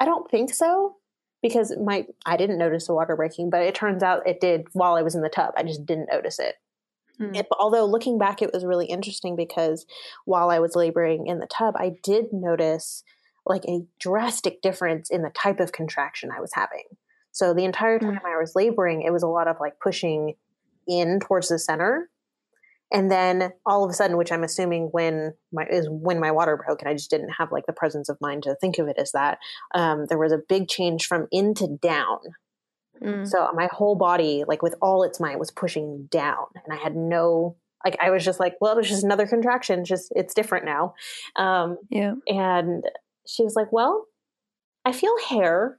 [0.00, 0.96] i don't think so
[1.42, 4.94] because my I didn't notice the water breaking, but it turns out it did while
[4.94, 5.54] I was in the tub.
[5.56, 6.56] I just didn't notice it.
[7.18, 7.34] Hmm.
[7.34, 7.46] it.
[7.58, 9.86] although looking back, it was really interesting because
[10.24, 13.04] while I was laboring in the tub, I did notice
[13.46, 16.84] like a drastic difference in the type of contraction I was having.
[17.32, 18.26] So the entire time mm.
[18.26, 20.34] I was laboring, it was a lot of like pushing
[20.86, 22.10] in towards the center.
[22.92, 26.56] And then all of a sudden, which I'm assuming when my is when my water
[26.56, 28.96] broke, and I just didn't have like the presence of mind to think of it
[28.98, 29.38] as that.
[29.74, 32.18] Um, there was a big change from in to down.
[33.02, 33.26] Mm.
[33.26, 36.96] So my whole body, like with all its might, was pushing down, and I had
[36.96, 39.80] no like I was just like, well, it's just another contraction.
[39.80, 40.94] it's Just it's different now.
[41.36, 42.14] Um, yeah.
[42.26, 42.84] And
[43.26, 44.06] she was like, well,
[44.84, 45.78] I feel hair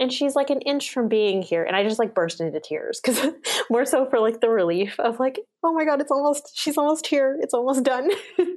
[0.00, 1.62] and she's like an inch from being here.
[1.62, 3.32] And i just like burst into tears because
[3.70, 7.06] more so for like the relief of like oh my god it's almost she's almost
[7.06, 7.38] here.
[7.40, 8.10] It's almost done.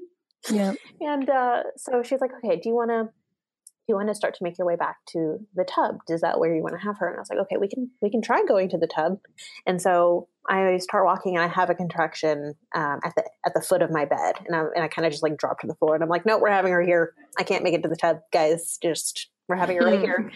[0.50, 0.74] Yeah.
[1.00, 4.34] And uh, so she's like okay do you want to do you want to start
[4.36, 6.00] to make your way back to the tub?
[6.10, 7.08] Is that where you want to have her?
[7.08, 9.20] And i was like okay we can we can try going to the tub.
[9.66, 13.62] And so i start walking and i have a contraction um, at the at the
[13.62, 14.36] foot of my bed.
[14.46, 15.96] And i, and I kind of just like drop to the floor.
[15.96, 17.14] And i'm like no we're having her here.
[17.40, 18.78] I can't make it to the tub guys.
[18.84, 20.32] Just we're having it right here.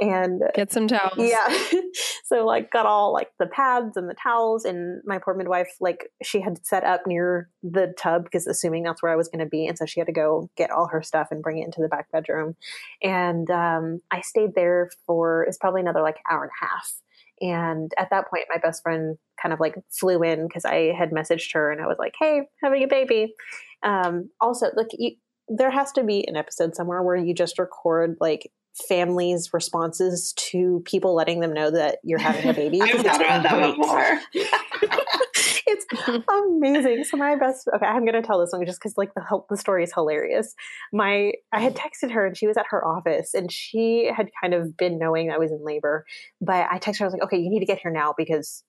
[0.00, 1.14] And get some towels.
[1.18, 1.46] Yeah.
[2.24, 6.10] so like got all like the pads and the towels and my poor midwife, like
[6.22, 9.48] she had set up near the tub because assuming that's where I was going to
[9.48, 9.66] be.
[9.66, 11.88] And so she had to go get all her stuff and bring it into the
[11.88, 12.56] back bedroom.
[13.02, 16.94] And um, I stayed there for, it's probably another like hour and a half.
[17.40, 21.10] And at that point, my best friend kind of like flew in because I had
[21.10, 23.34] messaged her and I was like, hey, having a baby.
[23.82, 25.16] Um, also, look you,
[25.48, 28.50] there has to be an episode somewhere where you just record like
[28.88, 32.80] families' responses to people letting them know that you're having a baby.
[32.82, 34.20] I've thought about that before.
[35.66, 35.86] it's
[36.28, 37.04] amazing.
[37.04, 39.84] So my best okay, I'm gonna tell this one just because like the the story
[39.84, 40.54] is hilarious.
[40.92, 44.54] My I had texted her and she was at her office and she had kind
[44.54, 46.04] of been knowing I was in labor,
[46.40, 48.64] but I texted her I was like, okay, you need to get here now because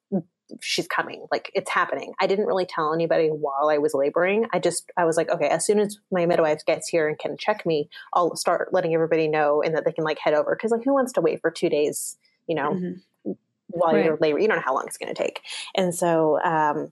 [0.62, 4.60] she's coming like it's happening i didn't really tell anybody while i was laboring i
[4.60, 7.66] just i was like okay as soon as my midwife gets here and can check
[7.66, 10.84] me i'll start letting everybody know and that they can like head over because like
[10.84, 13.32] who wants to wait for two days you know mm-hmm.
[13.68, 14.06] while right.
[14.06, 15.42] you're labor you don't know how long it's going to take
[15.76, 16.92] and so um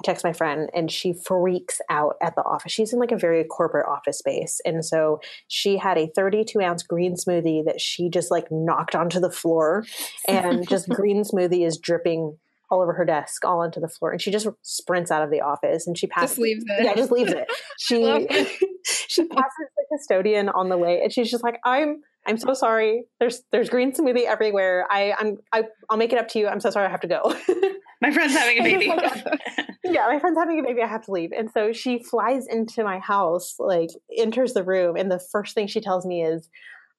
[0.00, 2.72] I text my friend and she freaks out at the office.
[2.72, 4.60] She's in like a very corporate office space.
[4.64, 9.20] And so she had a 32 ounce green smoothie that she just like knocked onto
[9.20, 9.84] the floor
[10.28, 12.36] and just green smoothie is dripping
[12.74, 15.40] all over her desk, all onto the floor, and she just sprints out of the
[15.40, 16.30] office and she passes.
[16.30, 16.84] Just leaves it.
[16.84, 17.46] Yeah, just leaves it.
[17.78, 17.96] She
[18.84, 23.04] she passes the custodian on the way, and she's just like, "I'm I'm so sorry.
[23.20, 24.86] There's there's green smoothie everywhere.
[24.90, 26.48] I I'm I, I'll make it up to you.
[26.48, 26.86] I'm so sorry.
[26.86, 27.22] I have to go."
[28.00, 28.92] my friend's having a baby.
[29.84, 30.82] Yeah, my friend's having a baby.
[30.82, 31.30] I have to leave.
[31.36, 35.66] And so she flies into my house, like enters the room, and the first thing
[35.66, 36.48] she tells me is,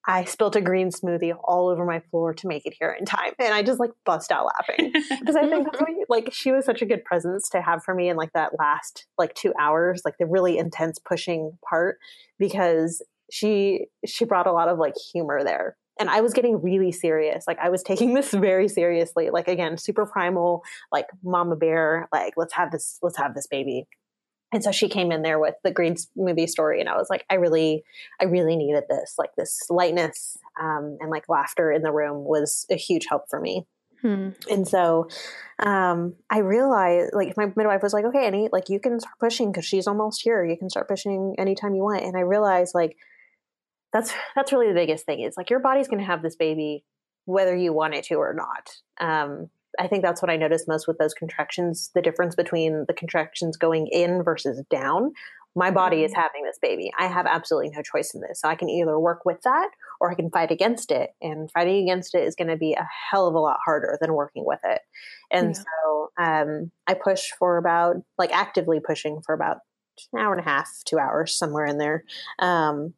[0.06, 3.32] I spilt a green smoothie all over my floor to make it here in time.
[3.40, 5.68] And I just like bust out laughing because I think
[6.08, 9.06] like she was such a good presence to have for me in like that last
[9.18, 11.98] like two hours, like the really intense pushing part
[12.38, 16.92] because she she brought a lot of like humor there and I was getting really
[16.92, 17.44] serious.
[17.46, 19.30] Like I was taking this very seriously.
[19.30, 23.86] Like again, super primal, like mama bear, like let's have this, let's have this baby.
[24.56, 27.26] And so she came in there with the green smoothie story, and I was like,
[27.28, 27.84] I really,
[28.18, 29.16] I really needed this.
[29.18, 33.38] Like this lightness um, and like laughter in the room was a huge help for
[33.38, 33.66] me.
[34.00, 34.30] Hmm.
[34.50, 35.08] And so
[35.58, 39.52] um, I realized, like, my midwife was like, okay, Annie, like, you can start pushing
[39.52, 40.42] because she's almost here.
[40.42, 42.04] You can start pushing anytime you want.
[42.04, 42.96] And I realized, like,
[43.92, 45.20] that's that's really the biggest thing.
[45.20, 46.82] It's like your body's going to have this baby
[47.26, 48.70] whether you want it to or not.
[48.98, 52.94] Um, I think that's what I noticed most with those contractions the difference between the
[52.94, 55.12] contractions going in versus down.
[55.54, 56.20] My body is mm-hmm.
[56.20, 56.92] having this baby.
[56.98, 58.42] I have absolutely no choice in this.
[58.42, 61.10] So I can either work with that or I can fight against it.
[61.22, 64.12] And fighting against it is going to be a hell of a lot harder than
[64.12, 64.82] working with it.
[65.30, 65.62] And yeah.
[65.62, 69.58] so um, I push for about, like actively pushing for about
[70.12, 72.04] an hour and a half, two hours, somewhere in there.
[72.38, 72.92] Um,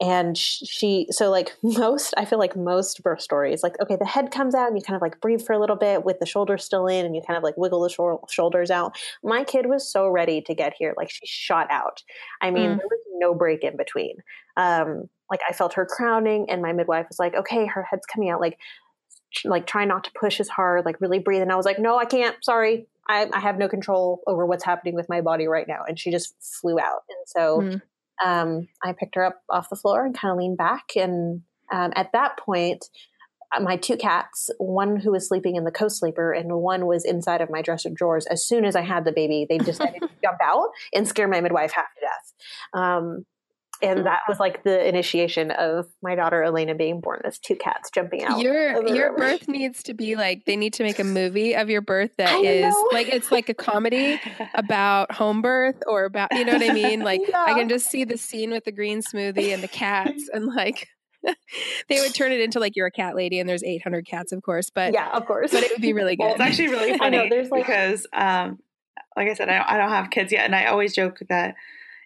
[0.00, 4.30] and she so like most i feel like most birth stories like okay the head
[4.30, 6.64] comes out and you kind of like breathe for a little bit with the shoulders
[6.64, 8.96] still in and you kind of like wiggle the sh- shoulders out.
[9.22, 12.02] My kid was so ready to get here like she shot out.
[12.40, 12.78] I mean mm.
[12.78, 14.16] there was no break in between.
[14.56, 18.30] Um like i felt her crowning and my midwife was like okay her head's coming
[18.30, 18.58] out like
[19.44, 21.42] like try not to push as hard like really breathe.
[21.42, 22.36] And i was like no i can't.
[22.42, 22.86] Sorry.
[23.08, 25.80] I, I have no control over what's happening with my body right now.
[25.88, 27.02] And she just flew out.
[27.08, 27.82] And so mm
[28.24, 30.90] um, I picked her up off the floor and kind of leaned back.
[30.96, 32.84] And um, at that point,
[33.52, 37.40] uh, my two cats, one who was sleeping in the co-sleeper and one was inside
[37.40, 38.26] of my dresser drawers.
[38.26, 41.40] As soon as I had the baby, they decided to jump out and scare my
[41.40, 42.82] midwife half to death.
[42.82, 43.24] Um,
[43.82, 47.90] and that was like the initiation of my daughter Elena being born as two cats
[47.90, 48.40] jumping out.
[48.40, 51.80] Your your birth needs to be like they need to make a movie of your
[51.80, 52.88] birth that I is know.
[52.92, 54.20] like it's like a comedy
[54.54, 57.00] about home birth or about you know what I mean?
[57.00, 57.44] Like yeah.
[57.46, 60.88] I can just see the scene with the green smoothie and the cats and like
[61.88, 64.42] they would turn it into like you're a cat lady and there's 800 cats, of
[64.42, 64.70] course.
[64.70, 65.52] But yeah, of course.
[65.52, 66.24] But it would be really good.
[66.24, 68.58] Well, it's actually really funny know, there's like, because, um,
[69.16, 71.54] like I said, I, I don't have kids yet, and I always joke that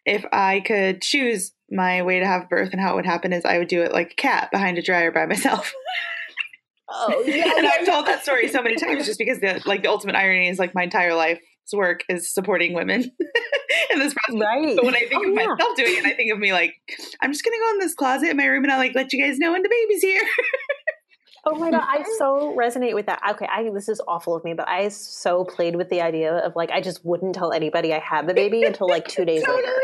[0.05, 3.45] if I could choose my way to have birth and how it would happen is
[3.45, 5.73] I would do it like a cat behind a dryer by myself.
[6.89, 9.89] Oh yeah, and I've told that story so many times just because the like the
[9.89, 11.41] ultimate irony is like my entire life's
[11.73, 13.03] work is supporting women
[13.91, 14.41] in this process.
[14.41, 14.77] Right.
[14.77, 15.47] But when I think oh, of yeah.
[15.47, 16.75] myself doing it, I think of me like
[17.23, 19.23] I'm just gonna go in this closet in my room and I'll like let you
[19.23, 20.23] guys know when the baby's here.
[21.47, 23.21] Oh my god, I so resonate with that.
[23.33, 26.57] Okay, I this is awful of me, but I so played with the idea of
[26.57, 29.63] like I just wouldn't tell anybody I had the baby until like two days totally.
[29.63, 29.75] later.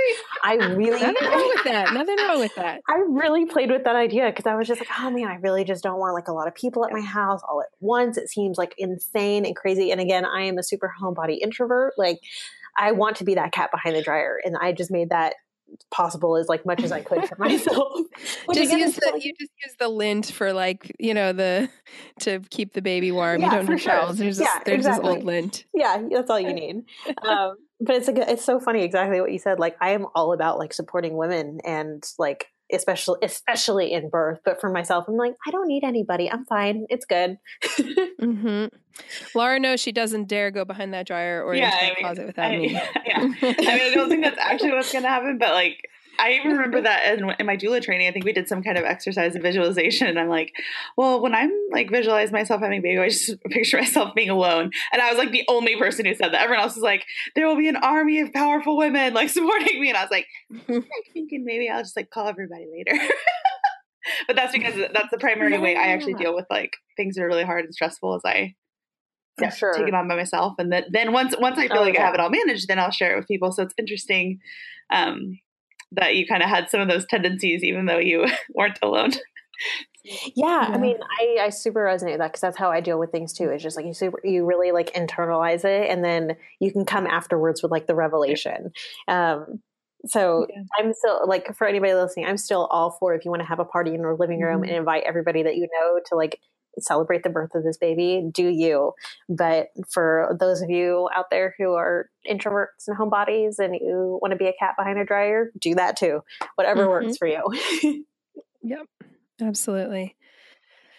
[0.42, 1.92] I really nothing wrong with that.
[1.92, 2.80] Nothing wrong with that.
[2.88, 5.64] I really played with that idea because I was just like, oh man, I really
[5.64, 8.16] just don't want like a lot of people at my house all at once.
[8.16, 9.90] It seems like insane and crazy.
[9.90, 11.94] And again, I am a super homebody introvert.
[11.96, 12.20] Like
[12.78, 15.34] I want to be that cat behind the dryer, and I just made that
[15.90, 18.00] possible as like much as I could for myself.
[18.54, 21.68] just use the, like, you just use the lint for like you know the
[22.20, 23.40] to keep the baby warm.
[23.40, 23.92] Yeah, you don't need sure.
[23.92, 24.18] towels.
[24.18, 25.08] There's yeah, just, there's exactly.
[25.08, 25.64] this old lint.
[25.74, 26.84] Yeah, that's all you need.
[27.26, 29.58] Um, but it's a, it's so funny exactly what you said.
[29.58, 34.40] Like I am all about like supporting women and like especially especially in birth.
[34.44, 36.30] But for myself, I'm like I don't need anybody.
[36.30, 36.86] I'm fine.
[36.88, 37.38] It's good.
[37.64, 38.66] mm-hmm.
[39.34, 41.96] Laura knows she doesn't dare go behind that dryer or yeah, into that I mean,
[42.04, 42.72] closet without I, me.
[43.06, 45.88] Yeah, I mean, I don't think that's actually what's going to happen, but like,
[46.20, 48.76] I even remember that in, in, my doula training, I think we did some kind
[48.76, 50.06] of exercise of visualization.
[50.06, 50.52] And I'm like,
[50.96, 54.70] well, when I'm like visualize myself having a baby, I just picture myself being alone.
[54.92, 56.42] And I was like the only person who said that.
[56.42, 59.88] Everyone else was like, there will be an army of powerful women like supporting me.
[59.88, 60.26] And I was like,
[60.68, 63.02] I'm thinking maybe I'll just like call everybody later.
[64.26, 67.28] but that's because that's the primary way I actually deal with like things that are
[67.28, 68.54] really hard and stressful as I
[69.40, 69.72] yeah, sure.
[69.72, 70.54] take it on by myself.
[70.58, 72.02] And then, then once once I feel oh, like yeah.
[72.02, 73.52] I have it all managed, then I'll share it with people.
[73.52, 74.40] So it's interesting
[74.92, 75.38] um,
[75.92, 79.12] that you kind of had some of those tendencies, even though you weren't alone.
[80.04, 82.98] Yeah, yeah, I mean, I, I super resonate with that because that's how I deal
[82.98, 83.50] with things too.
[83.50, 87.06] It's just like you super, you really like internalize it, and then you can come
[87.06, 88.72] afterwards with like the revelation.
[89.08, 89.60] Um,
[90.06, 90.62] so yeah.
[90.78, 93.60] I'm still like for anybody listening, I'm still all for if you want to have
[93.60, 94.64] a party in your living room mm-hmm.
[94.64, 96.40] and invite everybody that you know to like
[96.78, 98.92] celebrate the birth of this baby, do you.
[99.28, 104.32] But for those of you out there who are introverts and homebodies and you want
[104.32, 106.20] to be a cat behind a dryer, do that too.
[106.54, 107.06] Whatever mm-hmm.
[107.06, 108.04] works for you.
[108.62, 108.86] yep.
[109.40, 110.16] Absolutely.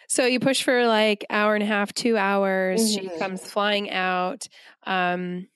[0.07, 2.81] So you push for like hour and a half, two hours.
[2.81, 3.07] Mm-hmm.
[3.09, 4.47] She comes flying out.
[4.85, 5.47] Um,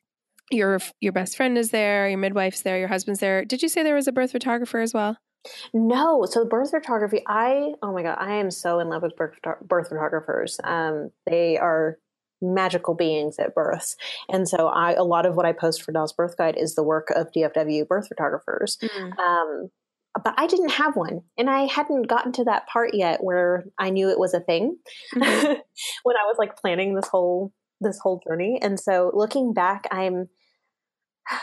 [0.51, 2.07] your your best friend is there.
[2.07, 2.77] Your midwife's there.
[2.77, 3.43] Your husband's there.
[3.43, 5.17] Did you say there was a birth photographer as well?
[5.73, 6.25] No.
[6.25, 9.89] So birth photography, I oh my god, I am so in love with birth, birth
[9.89, 10.59] photographers.
[10.63, 11.97] Um, they are
[12.41, 13.95] magical beings at births,
[14.29, 16.83] and so I a lot of what I post for Dallas Birth Guide is the
[16.83, 18.77] work of DFW birth photographers.
[18.81, 19.19] Mm.
[19.19, 19.69] Um,
[20.23, 23.89] but I didn't have one, and I hadn't gotten to that part yet where I
[23.89, 24.77] knew it was a thing
[25.13, 25.45] mm-hmm.
[26.03, 28.59] when I was like planning this whole this whole journey.
[28.61, 30.29] And so looking back, I'm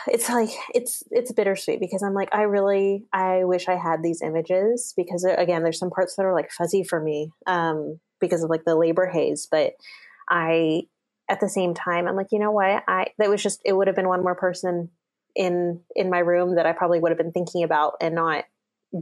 [0.06, 4.22] it's like it's it's bittersweet because I'm like I really I wish I had these
[4.22, 8.50] images because again there's some parts that are like fuzzy for me um, because of
[8.50, 9.72] like the labor haze, but
[10.28, 10.82] I
[11.28, 13.86] at the same time I'm like you know what I that was just it would
[13.86, 14.90] have been one more person
[15.34, 18.44] in in my room that I probably would have been thinking about and not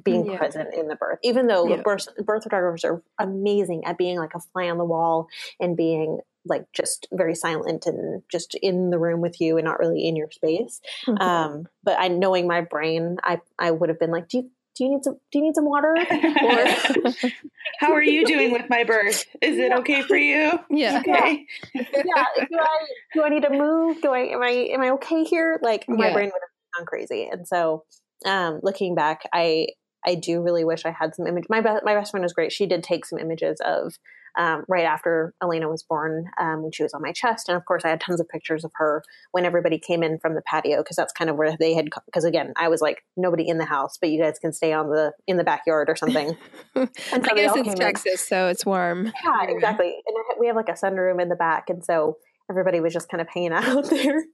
[0.05, 0.39] being yeah.
[0.39, 1.19] present in the birth.
[1.25, 1.83] Even though yeah.
[1.83, 5.27] birth, birth photographers are amazing at being like a fly on the wall
[5.59, 9.79] and being like just very silent and just in the room with you and not
[9.79, 10.81] really in your space.
[11.07, 11.23] Mm-hmm.
[11.23, 14.85] Um, but I knowing my brain, I I would have been like, do you do
[14.85, 15.95] you need some do you need some water?
[15.95, 17.11] Or
[17.79, 19.25] how are you doing with my birth?
[19.43, 20.59] Is it okay for you?
[20.71, 21.01] Yeah.
[21.01, 21.47] Okay.
[21.75, 21.83] Yeah.
[21.93, 22.25] yeah.
[22.51, 24.01] Do I do I need to move?
[24.01, 25.59] Do I am I am I okay here?
[25.63, 26.13] Like my yeah.
[26.15, 27.29] brain would have gone crazy.
[27.31, 27.85] And so
[28.25, 29.69] um, looking back, I
[30.07, 31.45] I do really wish I had some image.
[31.51, 32.53] My be- my best friend was great.
[32.53, 33.95] She did take some images of
[34.39, 37.65] um, right after Elena was born um, when she was on my chest, and of
[37.65, 40.79] course I had tons of pictures of her when everybody came in from the patio
[40.79, 41.89] because that's kind of where they had.
[42.07, 44.89] Because again, I was like nobody in the house, but you guys can stay on
[44.91, 46.37] the in the backyard or something.
[46.75, 48.19] and so I guess it's Texas, in.
[48.19, 49.13] so it's warm.
[49.25, 49.95] Yeah, exactly.
[50.07, 52.17] And we have like a sunroom in the back, and so
[52.51, 54.25] everybody was just kind of hanging out there.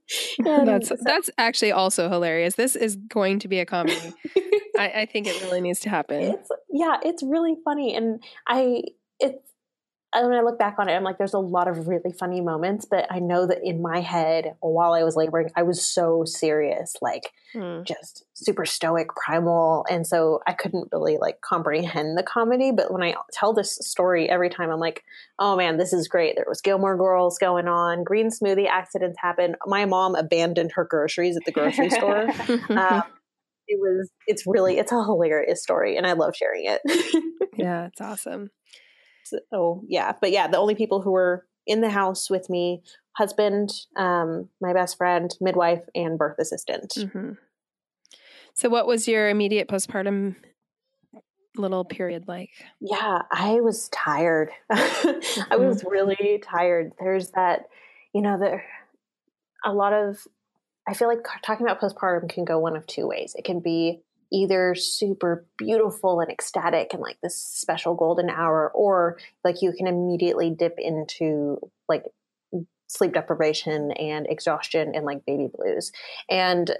[0.45, 2.55] And that's so, that's actually also hilarious.
[2.55, 4.13] This is going to be a comedy.
[4.77, 6.21] I, I, think it really needs to happen.
[6.21, 8.83] It's, yeah, it's really funny, and I
[9.19, 9.39] it's
[10.13, 12.85] when I look back on it, I'm like, there's a lot of really funny moments,
[12.89, 16.95] but I know that in my head, while I was laboring, I was so serious,
[17.01, 17.83] like mm.
[17.83, 19.85] just super stoic, primal.
[19.89, 22.71] And so I couldn't really like comprehend the comedy.
[22.71, 25.03] But when I tell this story every time, I'm like,
[25.39, 26.35] oh man, this is great.
[26.35, 29.55] There was Gilmore Girls going on, green smoothie accidents happened.
[29.65, 32.27] My mom abandoned her groceries at the grocery store.
[32.69, 33.03] Um,
[33.67, 36.81] it was it's really it's a hilarious story and i love sharing it
[37.57, 38.49] yeah it's awesome
[39.29, 42.81] so yeah but yeah the only people who were in the house with me
[43.13, 47.31] husband um, my best friend midwife and birth assistant mm-hmm.
[48.53, 50.35] so what was your immediate postpartum
[51.55, 55.41] little period like yeah i was tired mm-hmm.
[55.51, 57.67] i was really tired there's that
[58.13, 58.63] you know there
[59.65, 60.27] a lot of
[60.87, 63.35] I feel like talking about postpartum can go one of two ways.
[63.37, 63.99] It can be
[64.31, 69.87] either super beautiful and ecstatic and like this special golden hour, or like you can
[69.87, 72.03] immediately dip into like
[72.87, 75.91] sleep deprivation and exhaustion and like baby blues.
[76.29, 76.75] And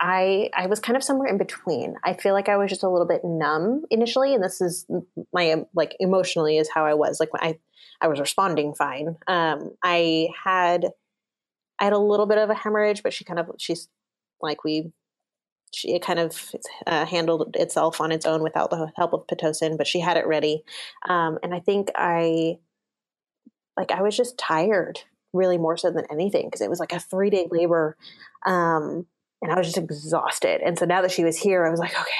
[0.00, 1.94] I I was kind of somewhere in between.
[2.04, 4.86] I feel like I was just a little bit numb initially, and this is
[5.32, 7.20] my like emotionally is how I was.
[7.20, 7.58] Like I
[8.00, 9.16] I was responding fine.
[9.28, 10.86] Um, I had
[11.78, 13.88] I had a little bit of a hemorrhage, but she kind of she's
[14.40, 14.92] like we
[15.84, 16.54] it kind of
[16.86, 20.26] uh, handled itself on its own without the help of pitocin, but she had it
[20.26, 20.62] ready.
[21.08, 22.58] Um, and I think I
[23.76, 25.00] like I was just tired,
[25.32, 27.96] really more so than anything, because it was like a three day labor,
[28.46, 29.06] um,
[29.40, 30.60] and I was just exhausted.
[30.64, 32.10] And so now that she was here, I was like, okay,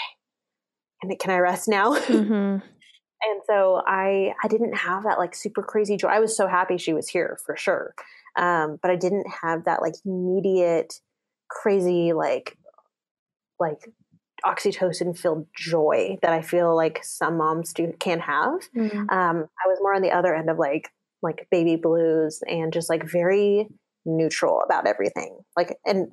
[1.01, 1.95] can can I rest now?
[1.97, 2.33] Mm-hmm.
[3.23, 6.09] and so I I didn't have that like super crazy joy.
[6.09, 7.95] I was so happy she was here for sure.
[8.37, 11.01] Um, but I didn't have that like immediate
[11.51, 12.57] crazy like
[13.63, 13.89] like
[14.45, 18.61] oxytocin filled joy that I feel like some moms do can have.
[18.77, 19.09] Mm-hmm.
[19.09, 20.91] Um, I was more on the other end of like
[21.23, 23.69] like baby blues and just like very
[24.05, 25.39] neutral about everything.
[25.57, 26.09] Like, and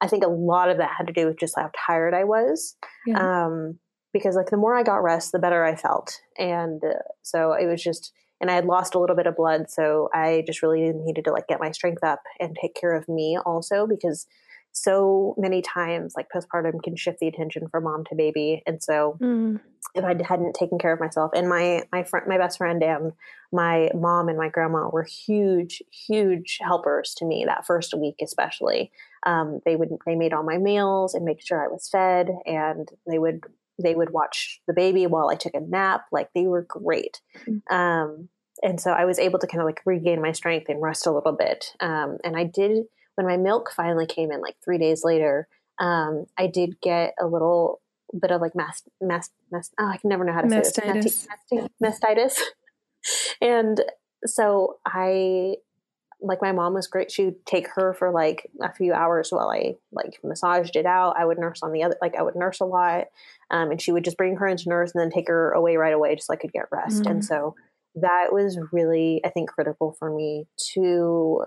[0.00, 2.76] I think a lot of that had to do with just how tired I was.
[3.06, 3.44] Yeah.
[3.46, 3.78] Um,
[4.12, 7.66] because like the more I got rest, the better I felt, and uh, so it
[7.66, 10.92] was just and I had lost a little bit of blood, so I just really
[10.92, 14.26] needed to like get my strength up and take care of me also because
[14.74, 19.16] so many times like postpartum can shift the attention from mom to baby, and so
[19.22, 19.60] mm.
[19.94, 23.12] if I hadn't taken care of myself, and my my friend, my best friend, and
[23.52, 28.90] my mom and my grandma were huge, huge helpers to me that first week, especially.
[29.24, 32.88] Um, they would they made all my meals and make sure I was fed, and
[33.08, 33.44] they would
[33.80, 36.06] they would watch the baby while I took a nap.
[36.10, 37.20] Like they were great.
[37.46, 37.74] Mm-hmm.
[37.74, 38.28] Um,
[38.62, 41.12] and so I was able to kind of like regain my strength and rest a
[41.12, 41.72] little bit.
[41.80, 42.84] Um, and I did
[43.16, 45.48] when my milk finally came in, like three days later.
[45.78, 47.80] Um, I did get a little
[48.20, 51.26] bit of like mast, mast, mast oh, I can never know how to mastitis.
[51.50, 51.70] say this.
[51.82, 52.40] Mastitis.
[53.40, 53.82] and
[54.24, 55.56] so I,
[56.20, 57.10] like my mom was great.
[57.10, 61.16] She would take her for like a few hours while I like massaged it out.
[61.18, 63.06] I would nurse on the other, like I would nurse a lot.
[63.50, 65.92] Um, and she would just bring her into nurse and then take her away right
[65.92, 67.02] away just so I could get rest.
[67.02, 67.10] Mm.
[67.10, 67.54] And so
[67.96, 71.44] that was really i think critical for me to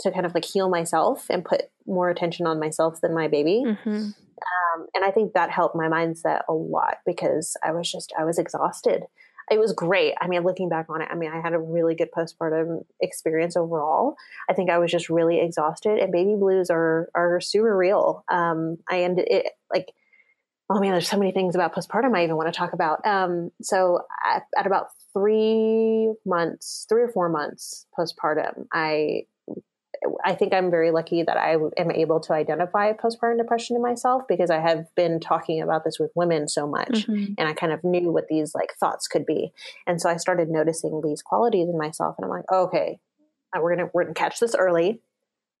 [0.00, 3.62] to kind of like heal myself and put more attention on myself than my baby.
[3.66, 3.90] Mm-hmm.
[3.90, 8.24] um, and i think that helped my mindset a lot because i was just i
[8.24, 9.04] was exhausted.
[9.50, 10.12] It was great.
[10.20, 13.56] I mean looking back on it i mean i had a really good postpartum experience
[13.56, 14.16] overall.
[14.48, 18.24] I think i was just really exhausted and baby blues are are super real.
[18.28, 19.94] Um, i ended it like
[20.70, 23.04] oh man, there's so many things about postpartum I even want to talk about.
[23.06, 29.22] Um, so at, at, about three months, three or four months postpartum, I
[30.24, 34.22] I think I'm very lucky that I am able to identify postpartum depression in myself
[34.28, 37.34] because I have been talking about this with women so much, mm-hmm.
[37.36, 39.52] and I kind of knew what these like thoughts could be,
[39.86, 42.98] and so I started noticing these qualities in myself, and I'm like, okay,
[43.56, 45.00] uh, we're gonna we're gonna catch this early.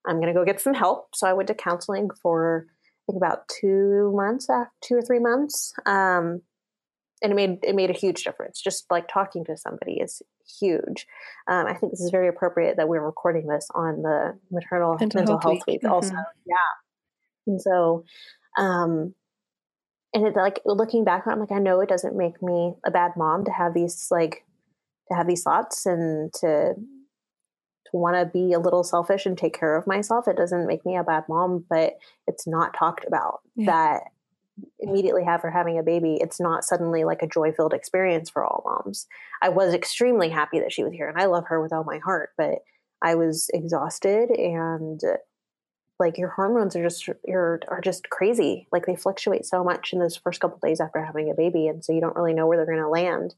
[0.06, 1.14] I'm gonna go get some help.
[1.14, 5.20] So I went to counseling for I think about two months, after, two or three
[5.20, 5.72] months.
[5.86, 6.42] Um,
[7.22, 8.60] and it made it made a huge difference.
[8.60, 10.22] Just like talking to somebody is
[10.60, 11.06] huge.
[11.48, 15.20] Um, I think this is very appropriate that we're recording this on the maternal mental,
[15.20, 15.92] mental health, week, week mm-hmm.
[15.92, 16.14] also.
[16.46, 16.54] Yeah,
[17.46, 18.04] and so,
[18.56, 19.14] um,
[20.14, 23.12] and it like looking back, I'm like, I know it doesn't make me a bad
[23.16, 24.44] mom to have these like
[25.08, 29.58] to have these thoughts and to to want to be a little selfish and take
[29.58, 30.28] care of myself.
[30.28, 31.94] It doesn't make me a bad mom, but
[32.26, 33.66] it's not talked about yeah.
[33.66, 34.02] that
[34.80, 38.62] immediately after having a baby, it's not suddenly like a joy filled experience for all
[38.64, 39.06] moms.
[39.42, 41.98] I was extremely happy that she was here and I love her with all my
[41.98, 42.58] heart, but
[43.02, 45.00] I was exhausted and
[45.98, 48.68] like your hormones are just are, are just crazy.
[48.70, 51.84] Like they fluctuate so much in those first couple days after having a baby and
[51.84, 53.34] so you don't really know where they're going to land.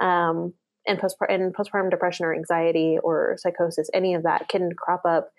[0.00, 0.54] Um,
[0.86, 5.30] and postpartum postpartum depression or anxiety or psychosis any of that can crop up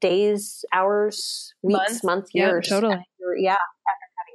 [0.00, 2.66] days hours weeks months, months years.
[2.68, 2.94] yeah, totally.
[2.94, 3.56] After, yeah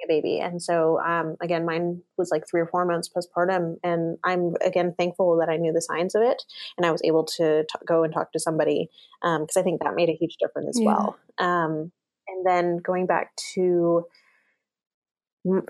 [0.06, 0.40] a baby.
[0.40, 3.78] And so, um, again, mine was like three or four months postpartum.
[3.84, 6.44] And I'm, again, thankful that I knew the signs of it
[6.78, 8.90] and I was able to t- go and talk to somebody
[9.22, 10.88] because um, I think that made a huge difference as yeah.
[10.88, 11.18] well.
[11.38, 11.92] Um,
[12.28, 14.06] and then going back to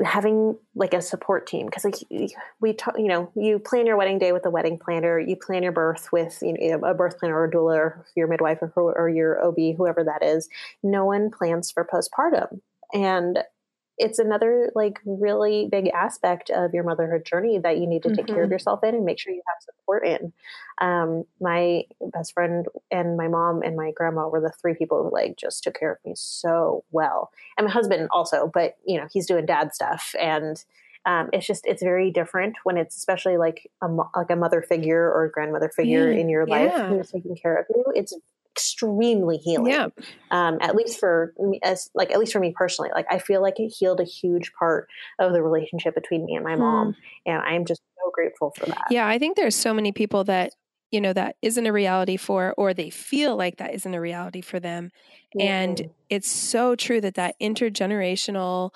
[0.04, 1.96] having like a support team because like
[2.62, 5.64] we talk you know you plan your wedding day with a wedding planner you plan
[5.64, 8.72] your birth with you know a birth planner or a doula or your midwife or,
[8.76, 10.48] or your ob whoever that is
[10.82, 12.62] no one plans for postpartum
[12.94, 13.40] and
[13.98, 18.26] it's another like really big aspect of your motherhood journey that you need to take
[18.26, 18.34] mm-hmm.
[18.34, 18.54] care of mm-hmm.
[18.54, 20.34] yourself in and make sure you have support in.
[20.80, 21.84] Um, my
[22.14, 25.64] best friend and my mom and my grandma were the three people who like just
[25.64, 28.52] took care of me so well, and my husband also.
[28.54, 30.64] But you know, he's doing dad stuff, and
[31.06, 35.10] um, it's just it's very different when it's especially like a like a mother figure
[35.10, 36.90] or a grandmother figure in your life yeah.
[36.90, 37.86] who's taking care of you.
[37.96, 38.14] It's
[38.56, 39.72] extremely healing.
[39.72, 39.88] Yeah.
[40.32, 43.42] Um, at least for me, as like at least for me personally, like I feel
[43.42, 44.88] like it healed a huge part
[45.20, 47.32] of the relationship between me and my mom, hmm.
[47.32, 48.86] and I'm just so grateful for that.
[48.90, 50.54] Yeah, I think there's so many people that
[50.92, 54.42] you know that isn't a reality for, or they feel like that isn't a reality
[54.42, 54.92] for them,
[55.38, 55.42] mm-hmm.
[55.42, 58.72] and it's so true that that intergenerational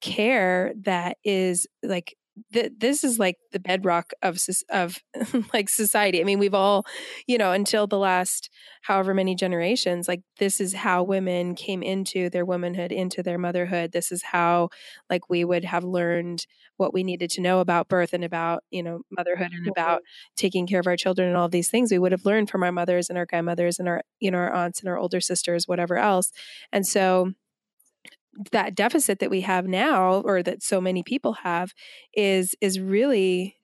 [0.00, 2.16] care that is like
[2.52, 4.38] th- this is like the bedrock of
[4.70, 4.98] of
[5.52, 6.20] like society.
[6.20, 6.86] I mean, we've all,
[7.26, 8.50] you know, until the last
[8.82, 13.92] however many generations, like this is how women came into their womanhood, into their motherhood.
[13.92, 14.70] This is how
[15.10, 18.82] like we would have learned what we needed to know about birth and about, you
[18.82, 19.70] know, motherhood and mm-hmm.
[19.70, 20.02] about
[20.36, 22.72] taking care of our children and all these things we would have learned from our
[22.72, 25.96] mothers and our grandmothers and our, you know, our aunts and our older sisters, whatever
[25.96, 26.32] else.
[26.72, 27.32] And so
[28.52, 31.72] that deficit that we have now or that so many people have
[32.14, 33.56] is is really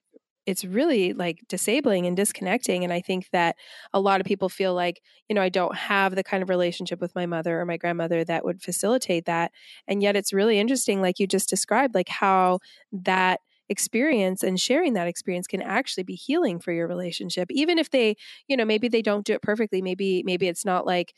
[0.45, 3.55] it's really like disabling and disconnecting and i think that
[3.93, 6.99] a lot of people feel like you know i don't have the kind of relationship
[6.99, 9.51] with my mother or my grandmother that would facilitate that
[9.87, 12.59] and yet it's really interesting like you just described like how
[12.91, 17.89] that experience and sharing that experience can actually be healing for your relationship even if
[17.89, 18.15] they
[18.47, 21.13] you know maybe they don't do it perfectly maybe maybe it's not like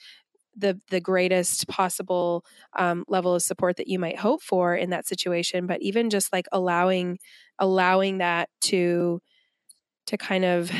[0.57, 2.45] the the greatest possible
[2.77, 6.33] um, level of support that you might hope for in that situation but even just
[6.33, 7.17] like allowing
[7.59, 9.21] allowing that to
[10.07, 10.71] to kind of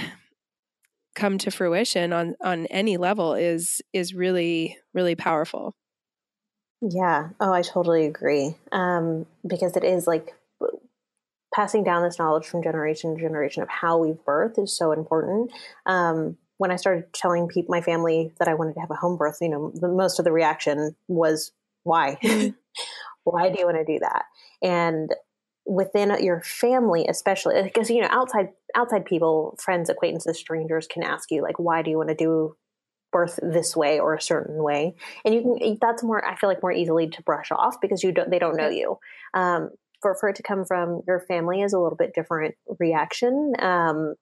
[1.15, 5.73] come to fruition on on any level is is really really powerful.
[6.81, 7.29] Yeah.
[7.39, 8.55] Oh i totally agree.
[8.71, 10.35] Um because it is like
[11.53, 15.51] passing down this knowledge from generation to generation of how we've birthed is so important.
[15.85, 19.17] Um when I started telling people, my family that I wanted to have a home
[19.17, 21.51] birth, you know, the, most of the reaction was,
[21.83, 22.17] why?
[22.23, 22.49] Mm-hmm.
[23.23, 24.23] why do you want to do that?
[24.61, 25.13] And
[25.65, 31.29] within your family, especially because, you know, outside, outside people, friends, acquaintances, strangers can ask
[31.29, 32.55] you like, why do you want to do
[33.11, 34.95] birth this way or a certain way?
[35.25, 38.11] And you can, that's more, I feel like more easily to brush off because you
[38.13, 38.97] don't, they don't know you.
[39.33, 43.53] Um, for, for it to come from your family is a little bit different reaction.
[43.59, 44.15] Um,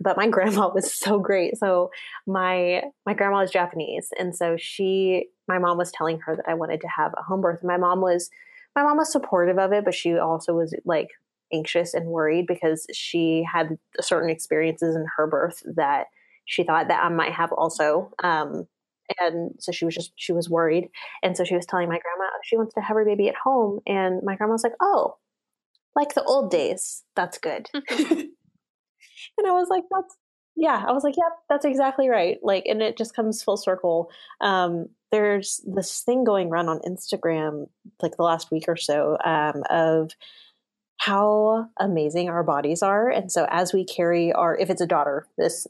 [0.00, 1.56] but my grandma was so great.
[1.58, 1.90] So
[2.26, 6.54] my my grandma is Japanese, and so she, my mom was telling her that I
[6.54, 7.60] wanted to have a home birth.
[7.62, 8.30] My mom was,
[8.74, 11.08] my mom was supportive of it, but she also was like
[11.52, 16.06] anxious and worried because she had certain experiences in her birth that
[16.44, 18.12] she thought that I might have also.
[18.22, 18.66] Um,
[19.20, 20.88] and so she was just she was worried,
[21.22, 23.80] and so she was telling my grandma she wants to have her baby at home,
[23.86, 25.16] and my grandma was like, "Oh,
[25.94, 27.04] like the old days.
[27.14, 27.68] That's good."
[29.38, 30.16] and I was like, that's
[30.56, 30.84] yeah.
[30.86, 32.38] I was like, yep, that's exactly right.
[32.42, 34.10] Like, and it just comes full circle.
[34.40, 37.68] Um, there's this thing going around on Instagram,
[38.00, 40.12] like the last week or so, um, of
[40.98, 43.10] how amazing our bodies are.
[43.10, 45.66] And so as we carry our, if it's a daughter, this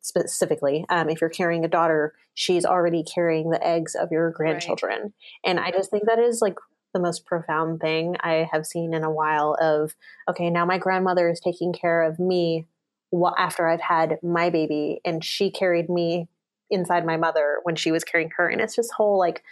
[0.00, 5.00] specifically, um, if you're carrying a daughter, she's already carrying the eggs of your grandchildren.
[5.02, 5.12] Right.
[5.44, 6.56] And I just think that is like
[6.94, 9.94] the most profound thing I have seen in a while of,
[10.28, 12.66] okay, now my grandmother is taking care of me
[13.36, 16.28] after I've had my baby, and she carried me
[16.70, 19.42] inside my mother when she was carrying her, and it's this whole like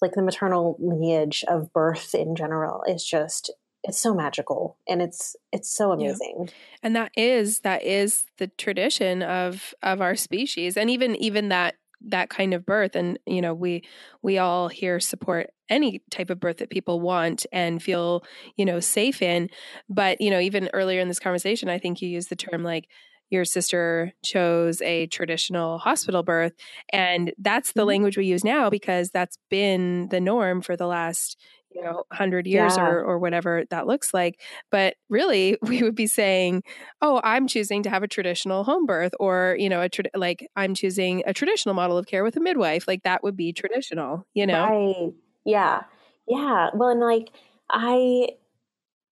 [0.00, 3.50] like the maternal lineage of birth in general is just
[3.82, 6.52] it's so magical and it's it's so amazing yeah.
[6.82, 11.76] and that is that is the tradition of of our species and even even that
[12.06, 13.82] that kind of birth and you know we
[14.22, 18.24] we all here support any type of birth that people want and feel
[18.56, 19.48] you know safe in
[19.88, 22.88] but you know even earlier in this conversation i think you used the term like
[23.30, 26.52] your sister chose a traditional hospital birth
[26.92, 27.88] and that's the mm-hmm.
[27.88, 31.36] language we use now because that's been the norm for the last
[31.72, 32.86] you know 100 years yeah.
[32.86, 34.40] or, or whatever that looks like
[34.70, 36.62] but really we would be saying
[37.02, 40.48] oh i'm choosing to have a traditional home birth or you know a tra- like
[40.56, 44.26] i'm choosing a traditional model of care with a midwife like that would be traditional
[44.34, 45.12] you know right
[45.44, 45.82] yeah
[46.28, 47.30] yeah well and like
[47.70, 48.28] i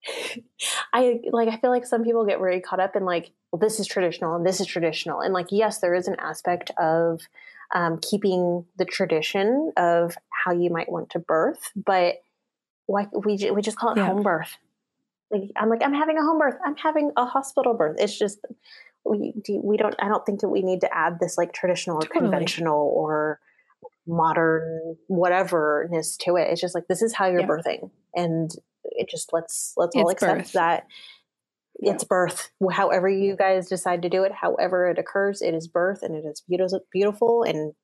[0.92, 3.80] I like I feel like some people get very caught up in like, well, this
[3.80, 5.20] is traditional and this is traditional.
[5.20, 7.20] And like, yes, there is an aspect of
[7.74, 12.22] um, keeping the tradition of how you might want to birth, but
[12.88, 14.06] why we we just call it yeah.
[14.06, 14.56] home birth.
[15.30, 16.56] Like I'm like I'm having a home birth.
[16.64, 17.96] I'm having a hospital birth.
[18.00, 18.38] It's just
[19.04, 19.94] we we don't.
[20.00, 22.20] I don't think that we need to add this like traditional or totally.
[22.20, 23.40] conventional or
[24.06, 26.48] modern whateverness to it.
[26.50, 27.46] It's just like this is how you're yeah.
[27.46, 28.50] birthing, and
[28.84, 30.52] it just let's let's it's all accept birth.
[30.52, 30.86] that
[31.74, 32.50] it's birth.
[32.72, 36.26] However you guys decide to do it, however it occurs, it is birth, and it
[36.26, 37.74] is beautiful, beautiful and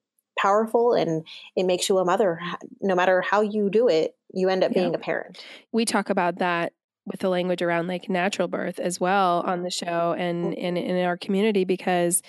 [0.44, 1.26] powerful, and
[1.56, 2.38] it makes you a mother.
[2.80, 4.82] No matter how you do it, you end up yeah.
[4.82, 5.42] being a parent.
[5.72, 6.72] We talk about that
[7.06, 11.04] with the language around like natural birth as well on the show and in, in
[11.04, 12.22] our community because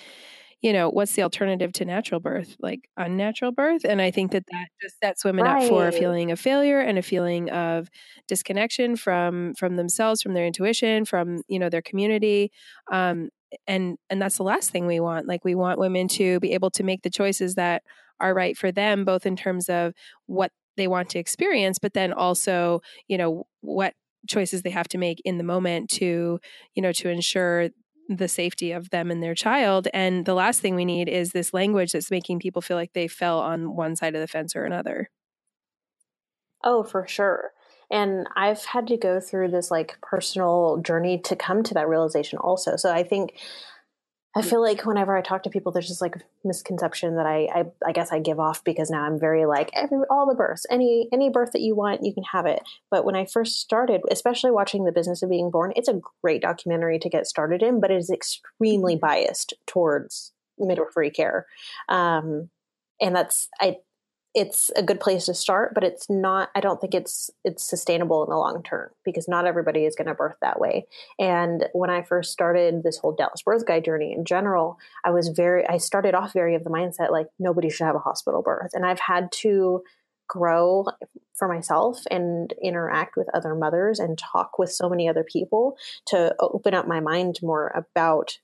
[0.62, 2.56] you know, what's the alternative to natural birth?
[2.58, 3.84] Like unnatural birth.
[3.84, 5.62] And I think that that just sets women right.
[5.62, 7.88] up for a feeling of failure and a feeling of
[8.26, 12.50] disconnection from from themselves, from their intuition, from, you know, their community.
[12.90, 13.28] Um,
[13.66, 15.28] and and that's the last thing we want.
[15.28, 17.82] Like we want women to be able to make the choices that
[18.20, 19.92] are right for them, both in terms of
[20.26, 23.94] what they want to experience, but then also, you know, what
[24.28, 26.38] choices they have to make in the moment to,
[26.74, 27.70] you know, to ensure
[28.08, 29.88] the safety of them and their child.
[29.92, 33.08] And the last thing we need is this language that's making people feel like they
[33.08, 35.10] fell on one side of the fence or another.
[36.64, 37.52] Oh, for sure.
[37.90, 42.38] And I've had to go through this like personal journey to come to that realization
[42.38, 42.76] also.
[42.76, 43.38] So I think
[44.36, 47.64] I feel like whenever I talk to people, there's just like misconception that I, I,
[47.86, 51.08] I guess I give off because now I'm very like every all the births, any
[51.10, 52.62] any birth that you want, you can have it.
[52.90, 56.42] But when I first started, especially watching The Business of Being Born, it's a great
[56.42, 61.46] documentary to get started in, but it is extremely biased towards midwifery care,
[61.88, 62.50] um,
[63.00, 63.78] and that's I
[64.36, 66.50] it's a good place to start, but it's not.
[66.54, 70.08] I don't think it's it's sustainable in the long term because not everybody is going
[70.08, 70.86] to birth that way.
[71.18, 75.28] And when I first started this whole Dallas birth guide journey in general, I was
[75.28, 75.66] very.
[75.66, 78.84] I started off very of the mindset like nobody should have a hospital birth, and
[78.84, 79.82] I've had to
[80.28, 80.84] grow
[81.34, 85.78] for myself and interact with other mothers and talk with so many other people
[86.08, 88.38] to open up my mind more about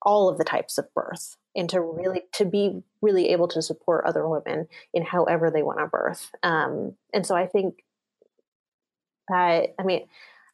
[0.00, 4.04] all of the types of birth and to really to be really able to support
[4.04, 7.84] other women in however they want to birth um, and so i think
[9.28, 10.06] that i mean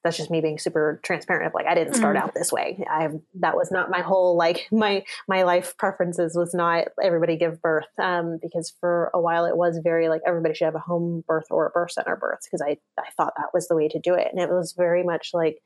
[0.03, 2.22] that's just me being super transparent of like i didn't start mm.
[2.22, 6.55] out this way i that was not my whole like my my life preferences was
[6.55, 10.64] not everybody give birth um, because for a while it was very like everybody should
[10.64, 13.68] have a home birth or a birth center birth because i i thought that was
[13.68, 15.59] the way to do it and it was very much like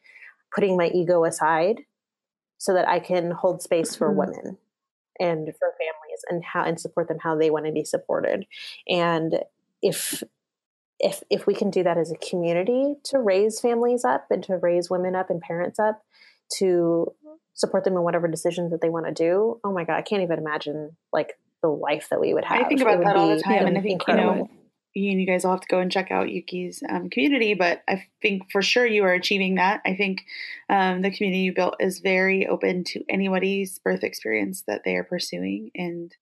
[0.54, 1.80] putting my ego aside
[2.58, 4.18] so that i can hold space for mm-hmm.
[4.18, 4.58] women
[5.20, 8.46] and for families and how and support them how they want to be supported
[8.88, 9.40] and
[9.82, 10.22] if
[11.00, 14.56] if if we can do that as a community to raise families up and to
[14.56, 16.02] raise women up and parents up
[16.58, 17.12] to
[17.54, 20.22] support them in whatever decisions that they want to do oh my god i can't
[20.22, 23.40] even imagine like the life that we would have i think about that all the
[23.42, 24.34] time and i think incredible.
[24.34, 24.50] you know
[24.94, 27.82] you and you guys all have to go and check out Yuki's um, community, but
[27.88, 29.80] I think for sure you are achieving that.
[29.84, 30.22] I think
[30.70, 35.04] um, the community you built is very open to anybody's birth experience that they are
[35.04, 36.14] pursuing, and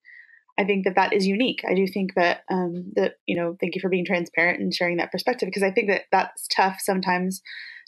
[0.59, 1.63] I think that that is unique.
[1.69, 4.97] I do think that um, that you know, thank you for being transparent and sharing
[4.99, 7.43] that perspective because I think that that's tough sometimes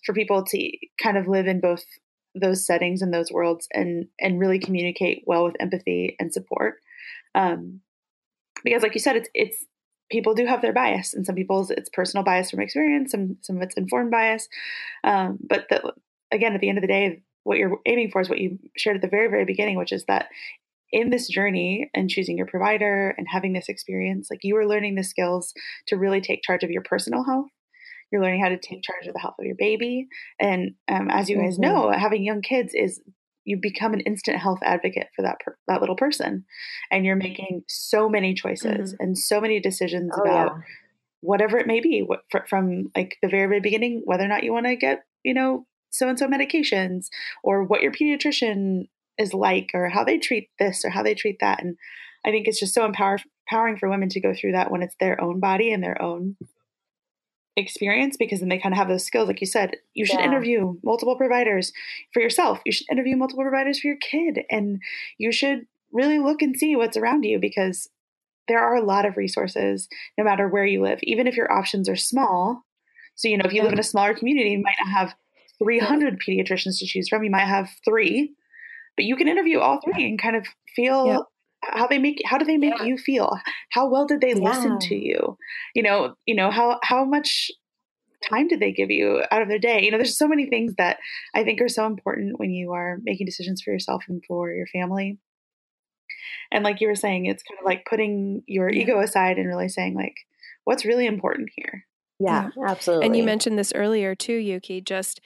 [0.05, 0.73] for people to
[1.03, 1.85] kind of live in both
[2.35, 6.77] those settings and those worlds and and really communicate well with empathy and support.
[7.35, 7.81] Um,
[8.63, 9.65] because, like you said, it's it's
[10.11, 13.57] people do have their bias, and some people's it's personal bias from experience, some some
[13.57, 14.49] of it's informed bias.
[15.03, 15.93] Um, but the,
[16.31, 18.97] again, at the end of the day, what you're aiming for is what you shared
[18.97, 20.29] at the very very beginning, which is that
[20.93, 24.95] in this journey and choosing your provider and having this experience, like you are learning
[24.95, 25.53] the skills
[25.89, 27.49] to really take charge of your personal health.
[28.13, 30.07] You're learning how to take charge of the health of your baby.
[30.39, 31.63] And um, as you guys mm-hmm.
[31.63, 33.01] know, having young kids is
[33.45, 36.45] you become an instant health advocate for that per, that little person
[36.91, 39.03] and you're making so many choices mm-hmm.
[39.03, 40.63] and so many decisions oh, about yeah.
[41.21, 44.53] whatever it may be what, from like the very very beginning whether or not you
[44.53, 47.07] want to get you know so and so medications
[47.43, 51.39] or what your pediatrician is like or how they treat this or how they treat
[51.41, 51.77] that and
[52.25, 53.19] i think it's just so empower,
[53.49, 56.37] empowering for women to go through that when it's their own body and their own
[57.57, 60.27] experience because then they kind of have those skills like you said you should yeah.
[60.27, 61.73] interview multiple providers
[62.13, 62.61] for yourself.
[62.65, 64.81] You should interview multiple providers for your kid and
[65.19, 67.89] you should really look and see what's around you because
[68.49, 69.89] there are a lot of resources
[70.19, 70.99] no matter where you live.
[71.05, 72.65] Even if your options are small
[73.15, 75.15] so you know if you live in a smaller community you might not have
[75.59, 77.23] 300 pediatricians to choose from.
[77.23, 78.33] You might have three
[78.97, 81.27] but you can interview all three and kind of feel
[81.73, 82.85] how they make how do they make yeah.
[82.85, 83.39] you feel
[83.71, 84.51] how well did they yeah.
[84.51, 85.37] listen to you
[85.75, 87.51] you know you know how how much
[88.29, 90.75] time did they give you out of their day you know there's so many things
[90.79, 90.99] that
[91.35, 94.67] i think are so important when you are making decisions for yourself and for your
[94.67, 95.19] family
[96.51, 98.83] and like you were saying it's kind of like putting your yeah.
[98.83, 100.15] ego aside and really saying like
[100.65, 101.85] what's really important here
[102.19, 103.07] Yeah, yeah, absolutely.
[103.07, 104.81] And you mentioned this earlier too, Yuki.
[104.81, 105.21] Just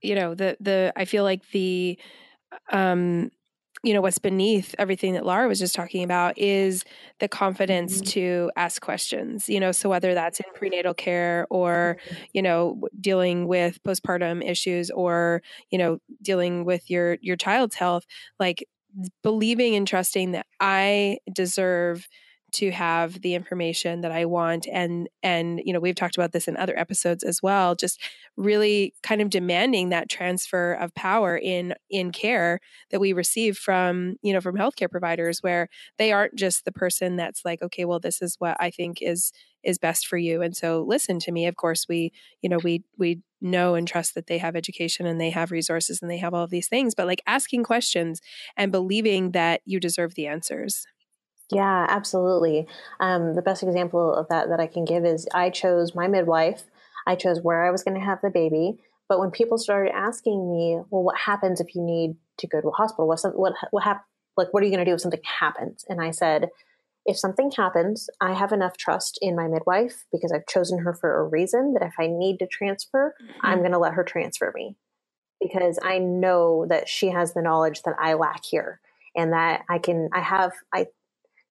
[0.00, 1.98] you know, the the I feel like the
[2.72, 3.30] um
[3.82, 6.84] you know what's beneath everything that Lara was just talking about is
[7.18, 8.04] the confidence mm-hmm.
[8.10, 9.48] to ask questions.
[9.48, 11.96] You know, so whether that's in prenatal care or
[12.32, 18.04] you know dealing with postpartum issues or you know dealing with your your child's health,
[18.38, 18.66] like
[19.22, 22.06] believing and trusting that I deserve
[22.52, 24.66] to have the information that I want.
[24.70, 28.00] And and you know we've talked about this in other episodes as well just
[28.36, 34.16] really kind of demanding that transfer of power in in care that we receive from
[34.22, 38.00] you know from healthcare providers where they aren't just the person that's like okay well
[38.00, 39.32] this is what I think is
[39.62, 40.40] is best for you.
[40.40, 41.46] And so listen to me.
[41.46, 45.20] Of course we you know we we know and trust that they have education and
[45.20, 48.20] they have resources and they have all of these things but like asking questions
[48.56, 50.86] and believing that you deserve the answers
[51.50, 52.66] yeah, absolutely.
[53.00, 56.64] Um, the best example of that that I can give is I chose my midwife.
[57.06, 58.78] I chose where I was going to have the baby.
[59.08, 62.68] But when people started asking me, well, what happens if you need to go to
[62.68, 63.08] a hospital?
[63.08, 65.84] What what what hap- like what are you going to do if something happens?
[65.88, 66.50] And I said,
[67.06, 71.18] if something happens, I have enough trust in my midwife because I've chosen her for
[71.18, 73.40] a reason that if I need to transfer, mm-hmm.
[73.42, 74.76] I'm going to let her transfer me
[75.40, 78.80] because I know that she has the knowledge that I lack here
[79.16, 80.86] and that I can I have I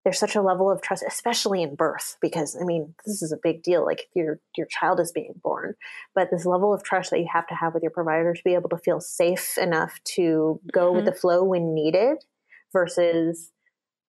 [0.04, 3.40] there's such a level of trust, especially in birth, because I mean, this is a
[3.42, 3.86] big deal.
[3.86, 5.76] Like if your your child is being born,
[6.16, 8.54] but this level of trust that you have to have with your provider to be
[8.54, 10.98] able to feel safe enough to go mm-hmm.
[10.98, 12.18] with the flow when needed,
[12.72, 13.52] versus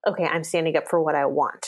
[0.07, 1.67] okay, I'm standing up for what I want.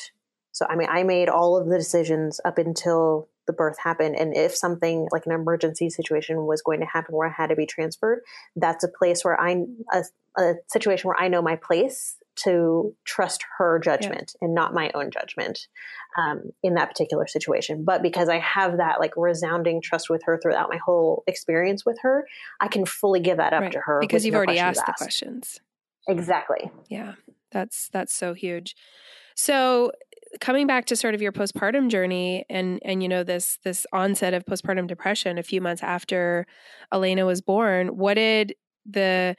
[0.52, 4.36] So I mean, I made all of the decisions up until the birth happened, and
[4.36, 7.66] if something like an emergency situation was going to happen where I had to be
[7.66, 8.20] transferred,
[8.54, 10.04] that's a place where I a,
[10.40, 14.46] a situation where I know my place to trust her judgment yeah.
[14.46, 15.66] and not my own judgment
[16.18, 17.84] um, in that particular situation.
[17.84, 21.98] But because I have that like resounding trust with her throughout my whole experience with
[22.02, 22.26] her,
[22.60, 23.72] I can fully give that up right.
[23.72, 25.60] to her because you've no already asked, asked the questions.
[26.08, 26.70] Exactly.
[26.88, 27.14] Yeah,
[27.50, 28.74] that's that's so huge.
[29.36, 29.92] So
[30.40, 34.34] coming back to sort of your postpartum journey and and you know this this onset
[34.34, 36.46] of postpartum depression a few months after
[36.92, 38.54] Elena was born, what did
[38.86, 39.36] the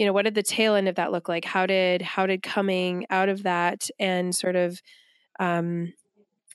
[0.00, 1.44] you know what did the tail end of that look like?
[1.44, 4.80] How did how did coming out of that and sort of
[5.38, 5.92] um,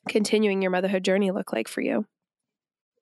[0.09, 2.07] continuing your motherhood journey look like for you?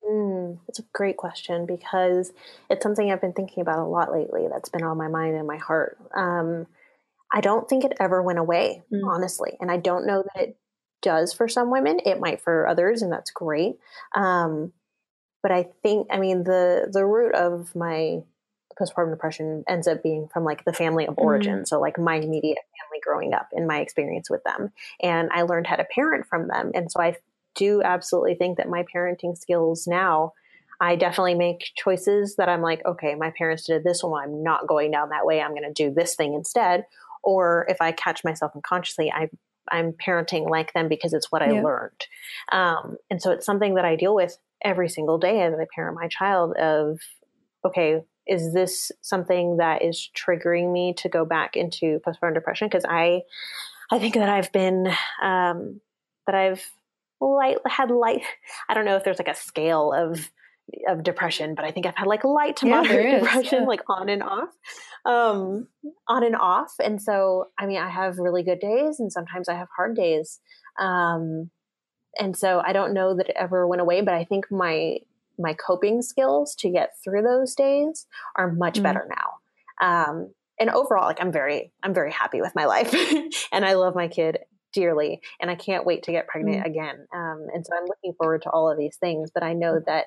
[0.06, 2.34] Mm, that's a great question because
[2.70, 5.48] it's something i've been thinking about a lot lately that's been on my mind and
[5.48, 5.98] my heart.
[6.14, 6.68] Um,
[7.32, 9.00] i don't think it ever went away mm.
[9.08, 10.58] honestly and i don't know that it
[11.02, 12.02] does for some women.
[12.06, 13.76] It might for others and that's great.
[14.14, 14.74] Um,
[15.42, 18.24] but i think i mean the the root of my
[18.76, 21.58] postpartum depression ends up being from like the family of origin.
[21.58, 21.66] Mm-hmm.
[21.66, 24.72] So like my immediate family growing up in my experience with them.
[25.02, 26.72] And I learned how to parent from them.
[26.74, 27.16] And so I
[27.56, 30.34] do absolutely think that my parenting skills now,
[30.82, 34.24] I definitely make choices that I'm like, okay, my parents did this one.
[34.24, 35.42] I'm not going down that way.
[35.42, 36.86] I'm going to do this thing instead.
[37.24, 39.30] Or if I catch myself unconsciously, I
[39.72, 41.62] I'm parenting like them because it's what I yeah.
[41.62, 42.02] learned.
[42.52, 45.96] Um, and so it's something that I deal with every single day as I parent
[45.96, 47.00] my child of,
[47.66, 52.68] okay, is this something that is triggering me to go back into postpartum depression?
[52.68, 53.22] Because I,
[53.92, 54.88] I think that I've been,
[55.22, 55.82] um,
[56.26, 56.64] that I've
[57.22, 58.22] light had light.
[58.70, 60.30] I don't know if there's like a scale of
[60.88, 63.68] of depression, but I think I've had like light to moderate yeah, depression, yeah.
[63.68, 64.50] like on and off,
[65.06, 65.68] um,
[66.08, 66.74] on and off.
[66.82, 70.40] And so, I mean, I have really good days, and sometimes I have hard days.
[70.80, 71.52] Um,
[72.18, 75.00] and so, I don't know that it ever went away, but I think my
[75.38, 78.84] my coping skills to get through those days are much mm-hmm.
[78.84, 79.34] better now.
[79.82, 82.94] Um, and overall, like I'm very, I'm very happy with my life,
[83.52, 84.40] and I love my kid
[84.72, 86.72] dearly, and I can't wait to get pregnant mm-hmm.
[86.72, 87.08] again.
[87.14, 89.32] Um, and so I'm looking forward to all of these things.
[89.34, 90.06] But I know that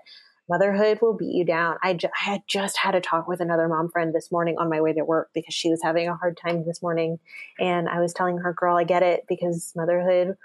[0.48, 1.76] motherhood will beat you down.
[1.82, 4.68] I, ju- I had just had a talk with another mom friend this morning on
[4.68, 7.18] my way to work because she was having a hard time this morning,
[7.58, 10.36] and I was telling her, "Girl, I get it because motherhood."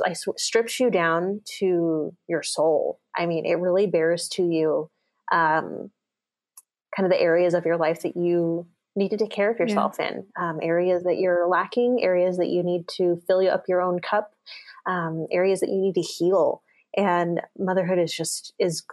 [0.00, 3.00] Like strips you down to your soul.
[3.16, 4.90] I mean, it really bears to you
[5.32, 5.90] um,
[6.96, 8.66] kind of the areas of your life that you
[8.96, 10.08] need to take care of yourself yeah.
[10.08, 13.98] in, um, areas that you're lacking, areas that you need to fill up your own
[13.98, 14.32] cup,
[14.86, 16.62] um, areas that you need to heal.
[16.96, 18.84] And motherhood is just is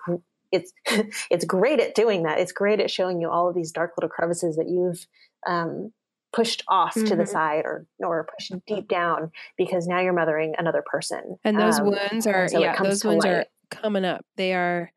[0.52, 0.74] it's
[1.30, 2.40] it's great at doing that.
[2.40, 5.06] It's great at showing you all of these dark little crevices that you've
[5.48, 5.92] um,
[6.34, 7.08] pushed off mm-hmm.
[7.08, 7.32] to the mm-hmm.
[7.32, 11.38] side or or pushed deep down because now you're mothering another person.
[11.44, 13.32] And those um, wounds are so yeah, those wounds light.
[13.34, 14.26] are coming up.
[14.38, 14.92] They are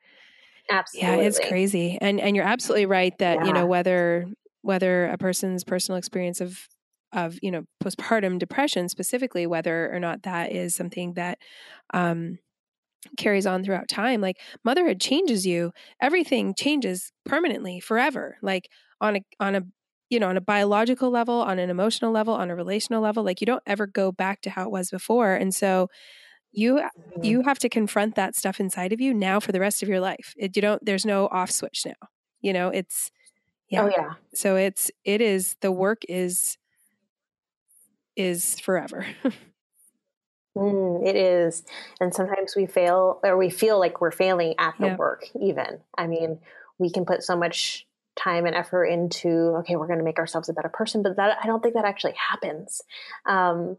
[0.70, 1.98] absolutely yeah, it's crazy.
[2.00, 3.46] And and you're absolutely right that yeah.
[3.46, 4.26] you know whether
[4.62, 6.68] whether a person's personal experience of
[7.12, 11.38] of you know postpartum depression specifically whether or not that is something that
[11.92, 12.38] um
[13.16, 15.70] carries on throughout time like motherhood changes you
[16.00, 18.68] everything changes permanently forever like
[19.00, 19.62] on a on a
[20.10, 23.40] you know on a biological level on an emotional level on a relational level like
[23.40, 25.88] you don't ever go back to how it was before and so
[26.52, 27.24] you mm-hmm.
[27.24, 30.00] you have to confront that stuff inside of you now for the rest of your
[30.00, 32.08] life it, you don't there's no off switch now
[32.40, 33.10] you know it's
[33.70, 33.82] yeah.
[33.82, 36.56] oh yeah so it's it is the work is
[38.16, 39.06] is forever
[40.56, 41.64] Mm, it is.
[42.00, 44.96] And sometimes we fail or we feel like we're failing at the yeah.
[44.96, 45.80] work, even.
[45.96, 46.38] I mean,
[46.78, 47.86] we can put so much
[48.16, 51.38] time and effort into, okay, we're going to make ourselves a better person, but that
[51.42, 52.80] I don't think that actually happens.
[53.26, 53.76] Um,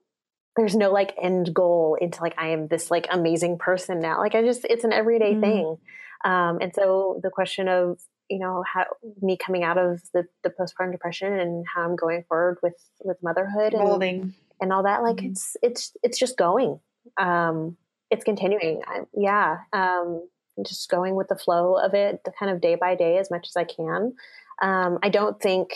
[0.56, 4.20] there's no like end goal into like, I am this like amazing person now.
[4.20, 5.42] Like, I just, it's an everyday mm.
[5.42, 5.78] thing.
[6.24, 8.86] Um, and so the question of, you know, how
[9.22, 13.18] me coming out of the, the postpartum depression and how I'm going forward with, with
[13.22, 15.32] motherhood and, and all that like mm-hmm.
[15.32, 16.80] it's it's it's just going
[17.18, 17.78] um
[18.10, 20.28] it's continuing I, yeah um
[20.64, 23.56] just going with the flow of it kind of day by day as much as
[23.56, 24.14] i can
[24.62, 25.76] um i don't think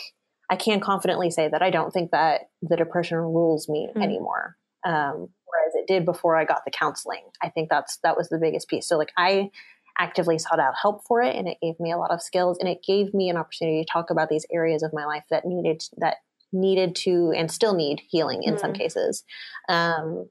[0.50, 4.02] i can confidently say that i don't think that the depression rules me mm-hmm.
[4.02, 4.56] anymore
[4.86, 8.38] um whereas it did before i got the counseling i think that's that was the
[8.38, 9.50] biggest piece so like i
[9.98, 12.68] actively sought out help for it and it gave me a lot of skills and
[12.68, 15.82] it gave me an opportunity to talk about these areas of my life that needed
[15.98, 16.16] that
[16.52, 18.60] needed to and still need healing in mm.
[18.60, 19.24] some cases.
[19.68, 20.28] Um,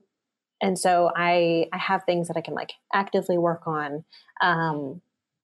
[0.62, 4.03] and so I I have things that I can like actively work on.
[4.41, 5.01] Um,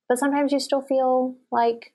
[0.07, 1.93] but sometimes you still feel like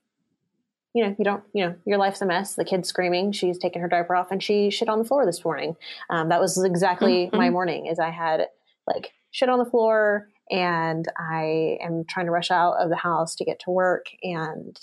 [0.92, 2.56] you know, you don't, you know, your life's a mess.
[2.56, 3.30] The kid's screaming.
[3.30, 5.76] She's taking her diaper off and she shit on the floor this morning.
[6.08, 7.36] Um, that was exactly mm-hmm.
[7.36, 8.48] my morning is I had
[8.88, 13.36] like shit on the floor and I am trying to rush out of the house
[13.36, 14.76] to get to work and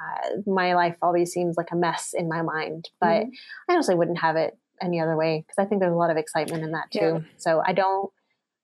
[0.00, 3.30] uh, my life always seems like a mess in my mind, but mm-hmm.
[3.68, 6.16] I honestly wouldn't have it any other way because I think there's a lot of
[6.16, 6.98] excitement in that too.
[6.98, 7.30] Yeah.
[7.36, 8.10] So I don't,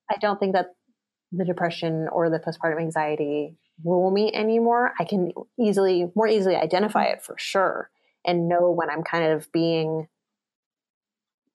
[0.09, 0.67] I don't think that
[1.31, 4.93] the depression or the postpartum anxiety rule me anymore.
[4.99, 7.89] I can easily, more easily identify it for sure
[8.25, 10.07] and know when I'm kind of being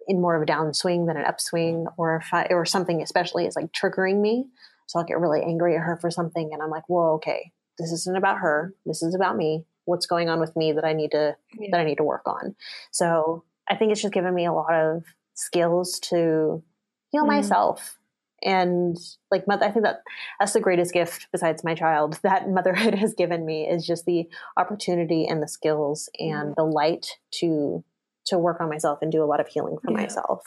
[0.09, 3.57] in more of a downswing than an upswing or if I, or something especially is
[3.57, 4.47] like triggering me.
[4.87, 7.93] So I'll get really angry at her for something and I'm like, whoa, okay, this
[7.93, 8.75] isn't about her.
[8.85, 9.65] This is about me.
[9.85, 11.69] What's going on with me that I need to yeah.
[11.73, 12.55] that I need to work on.
[12.93, 15.05] So I think it's just given me a lot of
[15.35, 16.63] skills to
[17.11, 17.29] heal mm.
[17.29, 17.99] myself.
[18.45, 18.99] And
[19.31, 20.03] like mother, I think that
[20.41, 24.29] that's the greatest gift besides my child that motherhood has given me is just the
[24.57, 26.55] opportunity and the skills and mm.
[26.57, 27.85] the light to
[28.25, 30.03] to work on myself and do a lot of healing for yeah.
[30.03, 30.43] myself.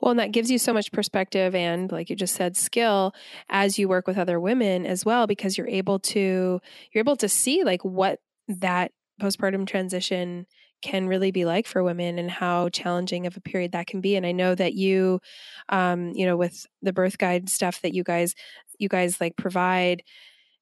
[0.00, 3.12] Well, and that gives you so much perspective and like you just said skill
[3.50, 6.60] as you work with other women as well because you're able to
[6.92, 10.46] you're able to see like what that postpartum transition
[10.82, 14.16] can really be like for women and how challenging of a period that can be
[14.16, 15.20] and i know that you
[15.68, 18.34] um you know with the birth guide stuff that you guys
[18.78, 20.02] you guys like provide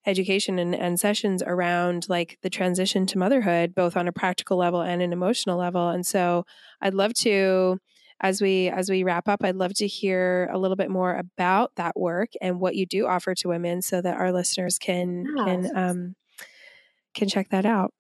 [0.07, 4.81] education and, and sessions around like the transition to motherhood, both on a practical level
[4.81, 5.89] and an emotional level.
[5.89, 6.45] And so
[6.81, 7.79] I'd love to
[8.21, 11.71] as we as we wrap up i'd love to hear a little bit more about
[11.77, 15.77] that work and what you do offer to women so that our listeners can can
[15.77, 16.17] um,
[17.15, 17.93] can check that out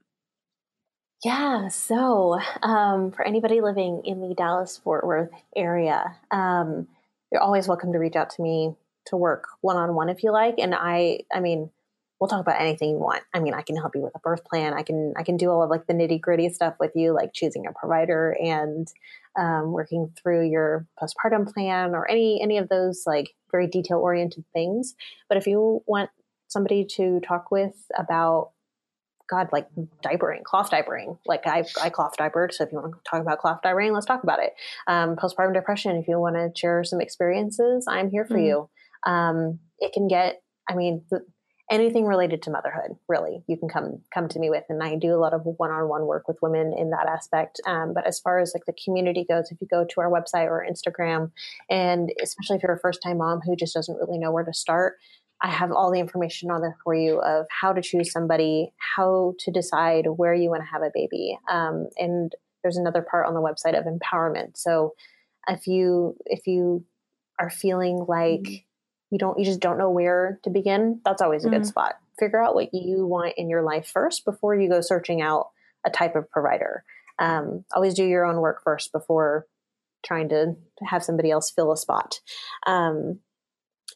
[1.24, 6.86] yeah so um, for anybody living in the dallas fort worth area um,
[7.32, 8.74] you're always welcome to reach out to me
[9.06, 11.70] to work one-on-one if you like and i i mean
[12.18, 13.22] we'll talk about anything you want.
[13.32, 14.74] I mean, I can help you with a birth plan.
[14.74, 17.32] I can I can do all of like the nitty gritty stuff with you, like
[17.32, 18.88] choosing a provider and
[19.38, 24.44] um, working through your postpartum plan or any any of those like very detail oriented
[24.52, 24.94] things.
[25.28, 26.10] But if you want
[26.48, 28.50] somebody to talk with about
[29.28, 29.66] God, like
[30.04, 31.18] diapering, cloth diapering.
[31.26, 32.54] Like I, I cloth diapered.
[32.54, 34.52] So if you want to talk about cloth diapering, let's talk about it.
[34.86, 35.96] Um, postpartum depression.
[35.96, 38.44] If you want to share some experiences, I'm here for mm-hmm.
[38.44, 38.70] you.
[39.06, 40.42] Um, it can get.
[40.70, 41.20] I mean, the,
[41.70, 45.14] anything related to motherhood really you can come come to me with and i do
[45.14, 48.52] a lot of one-on-one work with women in that aspect um, but as far as
[48.54, 51.30] like the community goes if you go to our website or instagram
[51.68, 54.54] and especially if you're a first time mom who just doesn't really know where to
[54.54, 54.94] start
[55.43, 59.34] i have all the information on there for you of how to choose somebody how
[59.39, 63.34] to decide where you want to have a baby um, and there's another part on
[63.34, 64.57] the website of empowerment.
[64.57, 64.95] So
[65.49, 66.84] if you if you
[67.39, 68.55] are feeling like mm-hmm.
[69.11, 71.59] you don't you just don't know where to begin that's always a mm-hmm.
[71.59, 71.95] good spot.
[72.18, 75.51] Figure out what you want in your life first before you go searching out
[75.86, 76.84] a type of provider.
[77.18, 79.47] Um, always do your own work first before
[80.05, 82.20] trying to have somebody else fill a spot.
[82.66, 83.20] Um,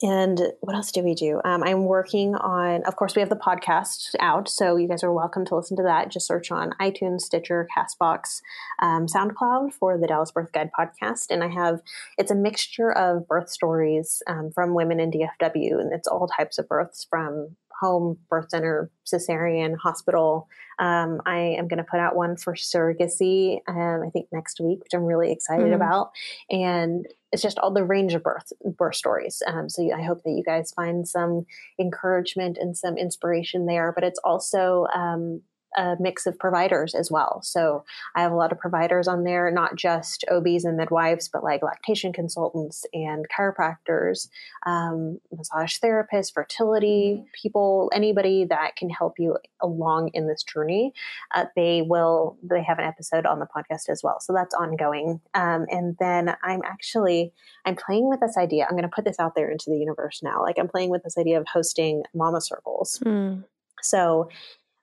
[0.02, 1.40] and what else do we do?
[1.44, 5.12] Um, I'm working on, of course, we have the podcast out, so you guys are
[5.12, 6.10] welcome to listen to that.
[6.10, 8.42] Just search on iTunes, Stitcher, Castbox,
[8.80, 11.26] um, SoundCloud for the Dallas Birth Guide podcast.
[11.30, 11.82] And I have,
[12.18, 16.58] it's a mixture of birth stories um, from women in DFW, and it's all types
[16.58, 20.48] of births from home, birth center, cesarean, hospital.
[20.78, 24.80] Um, I am going to put out one for surrogacy, um, I think next week,
[24.80, 25.74] which I'm really excited mm.
[25.74, 26.12] about.
[26.50, 29.42] And it's just all the range of birth birth stories.
[29.46, 31.46] Um, so I hope that you guys find some
[31.80, 33.92] encouragement and some inspiration there.
[33.92, 35.40] But it's also um,
[35.76, 37.40] a mix of providers as well.
[37.42, 41.44] So I have a lot of providers on there, not just OBs and midwives, but
[41.44, 44.28] like lactation consultants and chiropractors,
[44.66, 47.24] um, massage therapists, fertility mm-hmm.
[47.40, 50.92] people, anybody that can help you along in this journey.
[51.34, 54.20] Uh, they will, they have an episode on the podcast as well.
[54.20, 55.20] So that's ongoing.
[55.34, 57.32] Um, and then I'm actually,
[57.64, 58.64] I'm playing with this idea.
[58.64, 60.42] I'm going to put this out there into the universe now.
[60.42, 63.00] Like I'm playing with this idea of hosting mama circles.
[63.04, 63.44] Mm.
[63.82, 64.28] So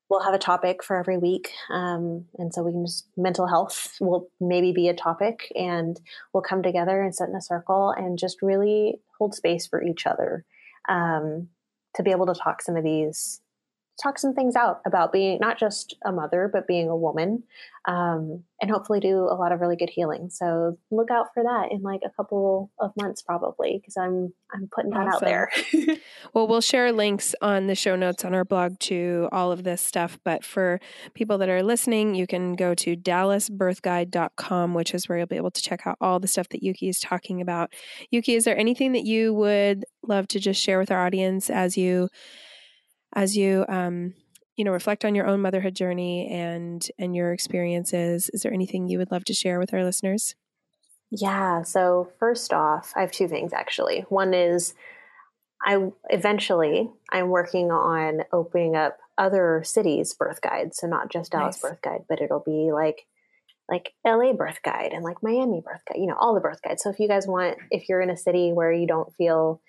[0.09, 1.51] we'll have a topic for every week.
[1.69, 5.99] Um, and so we can just, mental health will maybe be a topic and
[6.33, 10.07] we'll come together and sit in a circle and just really hold space for each
[10.07, 10.45] other
[10.87, 11.49] um,
[11.95, 13.41] to be able to talk some of these
[14.01, 17.43] talk some things out about being not just a mother, but being a woman,
[17.85, 20.29] um, and hopefully do a lot of really good healing.
[20.29, 24.69] So look out for that in like a couple of months, probably, because I'm I'm
[24.73, 25.13] putting that awesome.
[25.13, 25.51] out there.
[26.33, 29.81] well, we'll share links on the show notes on our blog to all of this
[29.81, 30.19] stuff.
[30.23, 30.79] But for
[31.13, 35.51] people that are listening, you can go to dallasbirthguide.com, which is where you'll be able
[35.51, 37.71] to check out all the stuff that Yuki is talking about.
[38.11, 41.77] Yuki, is there anything that you would love to just share with our audience as
[41.77, 42.09] you
[43.15, 44.13] as you um,
[44.59, 48.89] you know reflect on your own motherhood journey and and your experiences is there anything
[48.89, 50.35] you would love to share with our listeners
[51.09, 54.73] yeah so first off i have two things actually one is
[55.65, 61.55] i eventually i'm working on opening up other cities birth guides so not just dallas
[61.55, 61.71] nice.
[61.71, 63.05] birth guide but it'll be like
[63.69, 66.81] like LA birth guide and like Miami birth guide, you know, all the birth guides.
[66.81, 69.61] So if you guys want, if you're in a city where you don't feel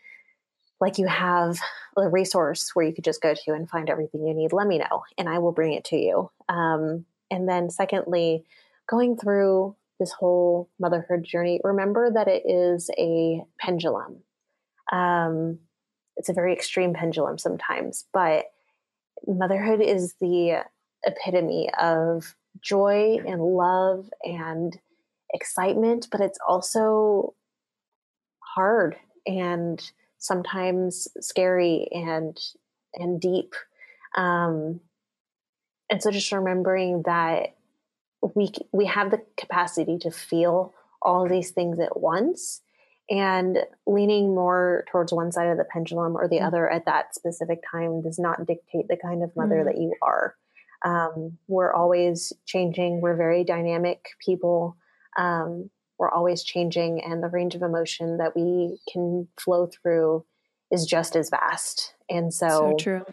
[0.81, 1.59] like you have
[1.97, 4.79] a resource where you could just go to and find everything you need, let me
[4.79, 6.31] know and I will bring it to you.
[6.49, 8.45] Um, and then, secondly,
[8.89, 14.23] going through this whole motherhood journey, remember that it is a pendulum.
[14.91, 15.59] Um,
[16.17, 18.47] it's a very extreme pendulum sometimes, but
[19.27, 20.65] motherhood is the
[21.05, 24.79] epitome of joy and love and
[25.33, 27.35] excitement, but it's also
[28.41, 29.91] hard and
[30.21, 32.39] sometimes scary and
[32.95, 33.55] and deep
[34.17, 34.81] um,
[35.91, 37.57] and so just remembering that
[38.35, 42.61] we we have the capacity to feel all these things at once
[43.09, 46.47] and leaning more towards one side of the pendulum or the mm-hmm.
[46.47, 49.67] other at that specific time does not dictate the kind of mother mm-hmm.
[49.67, 50.37] that you are
[50.85, 54.77] um, we're always changing we're very dynamic people
[55.19, 55.71] um,
[56.01, 60.25] we're always changing and the range of emotion that we can flow through
[60.71, 61.93] is just as vast.
[62.09, 63.05] And so, so true.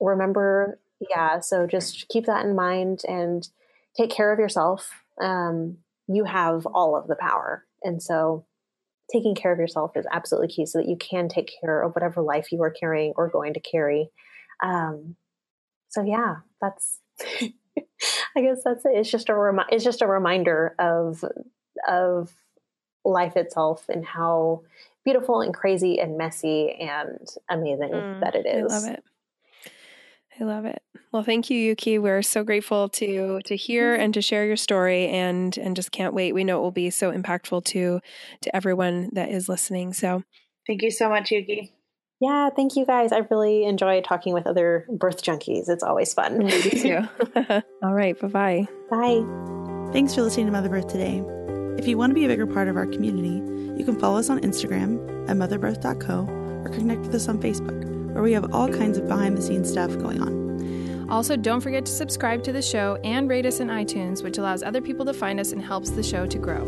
[0.00, 0.78] remember
[1.10, 3.46] yeah so just keep that in mind and
[3.96, 5.02] take care of yourself.
[5.20, 7.66] Um, you have all of the power.
[7.82, 8.46] And so
[9.12, 12.22] taking care of yourself is absolutely key so that you can take care of whatever
[12.22, 14.10] life you are carrying or going to carry.
[14.62, 15.16] Um,
[15.88, 17.00] so yeah that's
[18.36, 18.92] i guess that's it.
[18.94, 21.24] It's just a remi- it's just a reminder of
[21.86, 22.32] of
[23.04, 24.62] life itself and how
[25.04, 28.72] beautiful and crazy and messy and amazing mm, that it is.
[28.72, 29.04] I love it.
[30.40, 30.82] I love it.
[31.12, 31.98] Well, thank you, Yuki.
[31.98, 36.14] We're so grateful to to hear and to share your story, and and just can't
[36.14, 36.32] wait.
[36.32, 38.00] We know it will be so impactful to
[38.42, 39.94] to everyone that is listening.
[39.94, 40.22] So,
[40.66, 41.72] thank you so much, Yuki.
[42.20, 43.12] Yeah, thank you guys.
[43.12, 45.68] I really enjoy talking with other birth junkies.
[45.68, 46.38] It's always fun.
[46.44, 47.00] Me too.
[47.82, 48.18] All right.
[48.18, 48.66] Bye-bye.
[48.90, 49.92] Bye.
[49.92, 51.22] Thanks for listening to Mother Birth today.
[51.78, 53.36] If you want to be a bigger part of our community,
[53.78, 56.26] you can follow us on Instagram at motherbirth.co
[56.64, 59.70] or connect with us on Facebook, where we have all kinds of behind the scenes
[59.70, 61.08] stuff going on.
[61.08, 64.64] Also, don't forget to subscribe to the show and rate us in iTunes, which allows
[64.64, 66.64] other people to find us and helps the show to grow.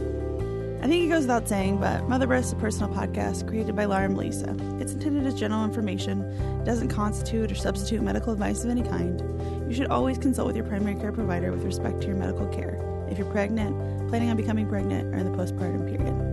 [0.80, 3.86] I think it goes without saying, but Mother Birth is a personal podcast created by
[3.86, 4.56] Laura and Melissa.
[4.78, 9.20] It's intended as general information, it doesn't constitute or substitute medical advice of any kind.
[9.68, 12.80] You should always consult with your primary care provider with respect to your medical care.
[13.10, 16.29] If you're pregnant, planning on becoming pregnant, or the postpartum period.